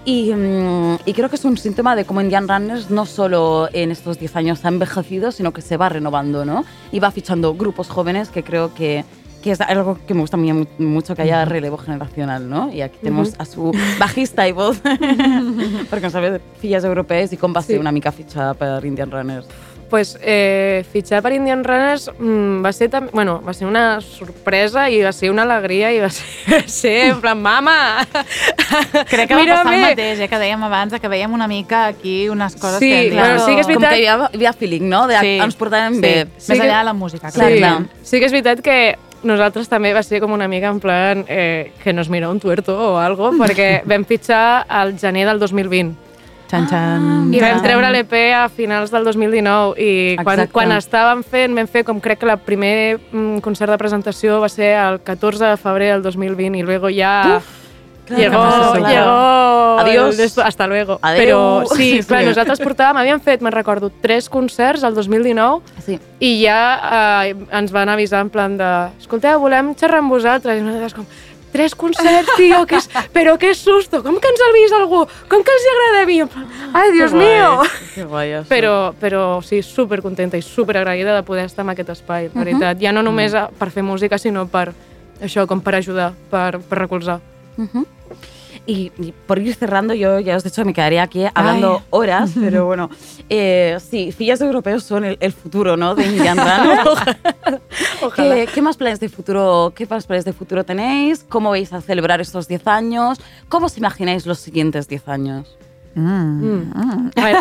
[0.06, 3.92] Y, mm, y creo que es un síntoma de cómo Indian Runners no solo en
[3.92, 6.66] estos 10 años ha envejecido, sino que se va renovando, ¿no?
[6.92, 9.06] Y va fichando grupos jóvenes que creo que,
[9.42, 12.72] que es algo que me gusta a mí mu- mucho, que haya relevo generacional, ¿no?
[12.74, 14.82] Y aquí tenemos a su bajista y voz,
[15.92, 17.76] perquè no sabe filles europees i com va Sí.
[17.78, 19.46] una mica fitxada per Indian Runners.
[19.94, 23.12] Pues, eh, fitxar per Indian Runners mm, va, ser tam...
[23.14, 26.10] bueno, va ser una sorpresa i va ser una alegria i va
[26.66, 27.76] ser, en plan, mama!
[29.12, 32.28] Crec que va passar el mateix, eh, que dèiem abans, que veiem una mica aquí
[32.34, 33.14] unes coses Sí, que...
[33.20, 35.04] bueno, sí que és Com veritat- que hi ha, hi ha feeling, no?
[35.08, 35.36] De, Sí.
[35.46, 36.02] Ens portàvem Sí.
[36.02, 36.16] bé.
[36.26, 37.52] Més que- enllà de la música, Sí, clar.
[37.60, 37.76] clar.
[38.02, 38.78] sí que és veritat que
[39.24, 42.74] nosaltres també va ser com una mica en plan eh, que nos mira un tuerto
[42.76, 45.94] o algo, perquè vam fitxar al gener del 2020.
[46.54, 47.06] Xan, xan.
[47.34, 49.92] I vam treure l'EP a finals del 2019 i
[50.22, 50.52] quan, Exacte.
[50.54, 54.50] quan estàvem fent, vam fer com crec que el primer mm, concert de presentació va
[54.54, 57.42] ser el 14 de febrer del 2020 i luego ya
[58.10, 58.88] llegó, claro, claro.
[58.92, 60.20] llegó Adiós.
[60.20, 61.00] el de- hasta luego.
[61.02, 61.20] Adeu.
[61.24, 62.08] Però sí, Sí.
[62.08, 65.98] clar, nosaltres portàvem, havíem fet, me'n recordo, tres concerts al 2019 Sí.
[66.20, 70.62] i ja eh, ens van avisar en plan de escolteu, volem xerrar amb vosaltres i
[70.62, 71.06] nosaltres com
[71.54, 75.04] tres concerts, tio, que és, però que susto, com que ens ha vist algú?
[75.30, 76.18] Com que els hi agrada a mi?
[76.74, 77.52] Ai, Dios Que guai, mío!
[77.96, 78.50] Que guai, això.
[78.50, 82.44] Però, però sí, super contenta i super agraïda de poder estar en aquest espai, la
[82.44, 82.82] veritat.
[82.82, 84.74] Ja no només a- per fer música, sinó per
[85.22, 87.20] això, com per ajudar, per, per recolzar.
[88.66, 91.86] Y, y por ir cerrando, yo ya os he dicho, me quedaría aquí hablando Ay.
[91.90, 92.90] horas, pero bueno,
[93.30, 95.96] eh, sí, fillas europeos son el, el futuro, ¿no?
[95.96, 96.40] De Indian.
[98.02, 98.36] Ojalá.
[98.36, 101.26] ¿Qué, qué más planes de futuro, qué más planes de futuro tenéis?
[101.28, 103.20] ¿Cómo vais a celebrar estos 10 años?
[103.50, 105.58] ¿Cómo os imagináis los siguientes 10 años?
[105.96, 106.72] Mm.
[107.16, 107.38] A ver,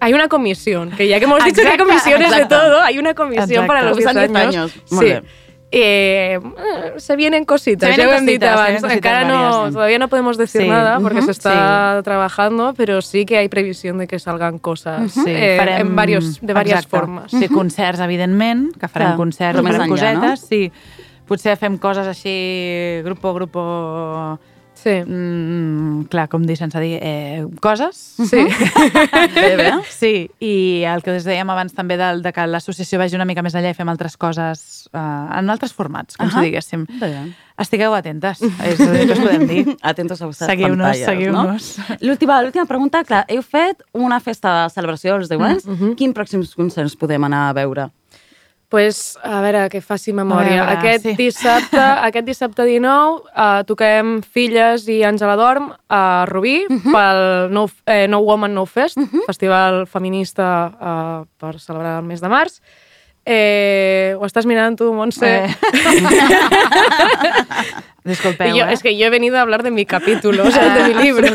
[0.00, 2.54] hay una comisión, que ya que hemos dicho que hay comisiones exacte.
[2.54, 4.72] de todo, hay una comisión para los 10 Pasan años.
[4.88, 5.22] 10 años.
[5.22, 5.28] Sí.
[5.72, 8.66] Eh, eh, se vienen cositas, Se ya vienen ho hem dit cositas, se abans.
[8.68, 9.72] vienen cositas Encara no, sí.
[9.74, 10.68] todavía no podemos decir Sí.
[10.68, 11.26] nada porque Ujú.
[11.26, 15.80] se está trabajando, pero sí que hay previsión de que salgan cosas Sí, eh, farem-
[15.80, 16.96] en varios, de varias exacte.
[16.98, 17.30] formas.
[17.32, 20.72] Sí, concerts, evidentment, que farem Clar, concerts, farem enllà, cosetes, sí.
[21.26, 24.38] Potser fem coses així, grupo, grupo...
[24.76, 24.92] Sí.
[25.02, 27.96] Mm, clar, com dir sense dir, eh, coses.
[28.28, 28.44] Sí.
[29.36, 29.70] Bé, bé.
[29.90, 33.42] Sí, i el que us dèiem abans també de, de que l'associació vagi una mica
[33.44, 35.00] més enllà i fem altres coses uh,
[35.38, 36.38] en altres formats, com Ahà.
[36.38, 36.86] si diguéssim.
[37.00, 37.10] Bé.
[37.60, 39.62] Estigueu atentes, és el que us podem dir.
[39.90, 41.68] Atentos a vuestras Seguiu-nos, pantalles, seguiu-nos.
[41.78, 41.96] no?
[42.04, 45.64] L'última l'última pregunta, clar, heu fet una festa de celebració dels 10 anys.
[45.66, 45.94] Mm -hmm.
[45.96, 47.90] Quins pròxims concerts podem anar a veure?
[48.68, 50.64] Pues, a veure, que faci memòria.
[50.64, 51.14] A veure, aquest, sí.
[51.18, 58.06] dissabte, aquest dissabte 19 uh, toquem Filles i Àngela Dorm a Rubí pel no, eh,
[58.10, 58.98] no Woman No Fest,
[59.28, 62.58] festival feminista uh, per celebrar el mes de març.
[63.28, 65.26] Eh, ho estàs mirant tu, Montse?
[65.26, 65.50] Eh.
[68.04, 68.72] Disculpeu, yo, eh?
[68.72, 71.26] Es que yo he venido a hablar de mi capítulo, o sea, de mi libro.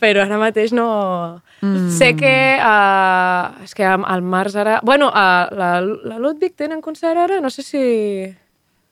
[0.00, 1.42] Pero ara mateix no...
[1.88, 2.58] Sé que...
[2.58, 4.80] Uh, és que al març ara...
[4.82, 7.38] Bueno, a la, la Ludwig tenen concert ara?
[7.40, 8.26] No sé si...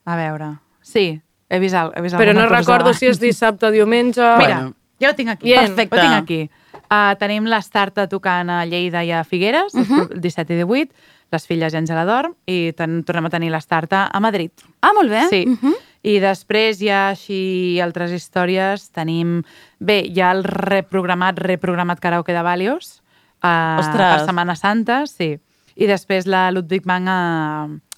[0.07, 0.47] A veure,
[0.83, 1.21] sí,
[1.51, 4.23] he vist, al- he vist Però no recordo si és dissabte o diumenge.
[4.39, 4.73] Mira, Bueno.
[5.03, 5.51] jo ho tinc aquí.
[5.51, 5.67] Bien.
[5.75, 5.99] Perfecte.
[5.99, 6.41] Ho tinc aquí.
[6.87, 10.91] Uh, tenim l'Estarta tocant a Lleida i a Figueres, el 17 i 18,
[11.33, 14.53] les filles Àngela Dorm, i ten, tornem a tenir l'Estarta a Madrid.
[14.81, 15.25] Ah, molt bé.
[15.33, 15.45] Sí.
[16.03, 18.89] I després hi ha així altres històries.
[18.95, 19.41] Tenim...
[19.79, 23.01] Bé, hi ha el reprogramat, reprogramat karaoke de Valios
[23.43, 24.03] uh, Ostres.
[24.03, 25.37] per Setmana Santa, sí.
[25.73, 27.21] I després la Ludwig Bank a,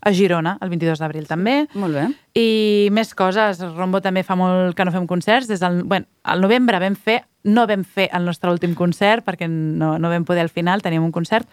[0.05, 1.65] a Girona, el 22 d'abril també.
[1.75, 2.05] Molt bé.
[2.39, 3.63] I més coses.
[3.75, 5.49] Rombo també fa molt que no fem concerts.
[5.51, 9.49] Des del, bueno, al novembre vam fer, no vam fer el nostre últim concert perquè
[9.51, 11.49] no, no vam poder al final, teníem un concert,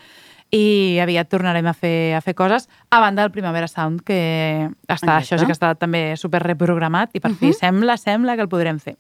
[0.51, 4.93] i aviat tornarem a fer, a fer coses, a banda del Primavera Sound, que està,
[4.93, 5.11] Exacte.
[5.15, 8.79] això sí que està també super reprogramat, i per fi sembla, sembla que el podrem
[8.83, 8.97] fer.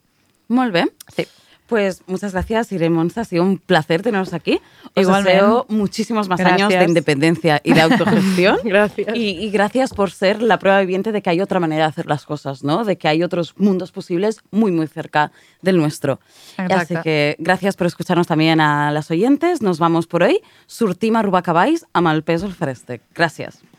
[0.47, 0.85] Molt bé.
[1.11, 1.27] Sí.
[1.71, 3.21] Pues muchas gracias, Irene Monza.
[3.21, 4.59] Ha sido un placer teneros aquí.
[4.93, 5.31] Os Igualmente.
[5.31, 8.57] deseo muchísimos más años de independencia y de autogestión.
[8.65, 9.15] Gracias.
[9.15, 12.07] Y, y gracias por ser la prueba viviente de que hay otra manera de hacer
[12.07, 12.83] las cosas, ¿no?
[12.83, 16.19] De que hay otros mundos posibles muy, muy cerca del nuestro.
[16.57, 16.73] Exacte.
[16.73, 19.61] Así que gracias por escucharnos también a las oyentes.
[19.61, 20.41] Nos vamos por hoy.
[20.67, 22.99] Surtim a Rubacabais amb el peso el Fereste.
[23.15, 23.70] Gracias.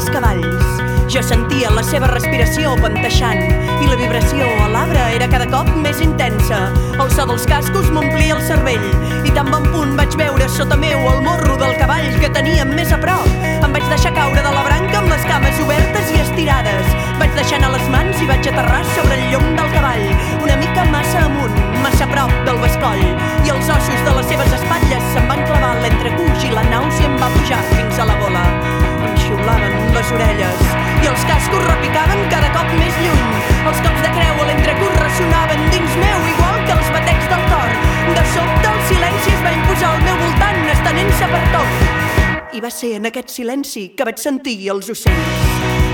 [0.00, 0.80] els cavalls.
[1.10, 3.40] Jo sentia la seva respiració panteixant
[3.82, 6.60] i la vibració a l'arbre era cada cop més intensa.
[7.02, 8.86] El so dels cascos m'omplia el cervell
[9.28, 12.94] i tan bon punt vaig veure sota meu el morro del cavall que teníem més
[12.96, 13.26] a prop.
[13.50, 16.94] Em vaig deixar caure de la branca amb les cames obertes i estirades.
[17.20, 20.06] Vaig deixar anar les mans i vaig aterrar sobre el llom del cavall,
[20.46, 23.04] una mica massa amunt, massa a prop del bescoll.
[23.44, 27.20] I els ossos de les seves espatlles se'm van clavar l'entrecuix i la nàusea em
[27.20, 28.46] va pujar fins a la bola.
[29.04, 29.79] Em xiulaven
[31.90, 33.30] ficaven cada cop més lluny.
[33.68, 37.72] Els cops de creu a l'entrecurs ressonaven dins meu, igual que els batecs del cor.
[38.16, 42.54] De sobte el silenci es va imposar al meu voltant, estenent-se per tot.
[42.56, 45.42] I va ser en aquest silenci que vaig sentir els ocells.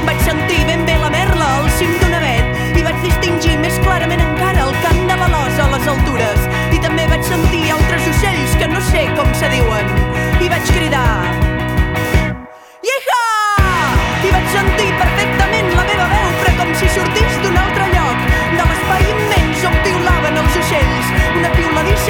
[0.06, 4.22] Vaig sentir ben bé la merla al cim d'un avet i vaig distingir més clarament
[4.22, 6.46] encara el cant de l'alòs a les altures.
[6.76, 9.92] I també vaig sentir altres ocells que no sé com se diuen.
[10.40, 11.45] I vaig cridar...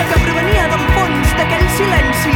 [0.04, 2.32] que provenia del fons d'aquell silenci,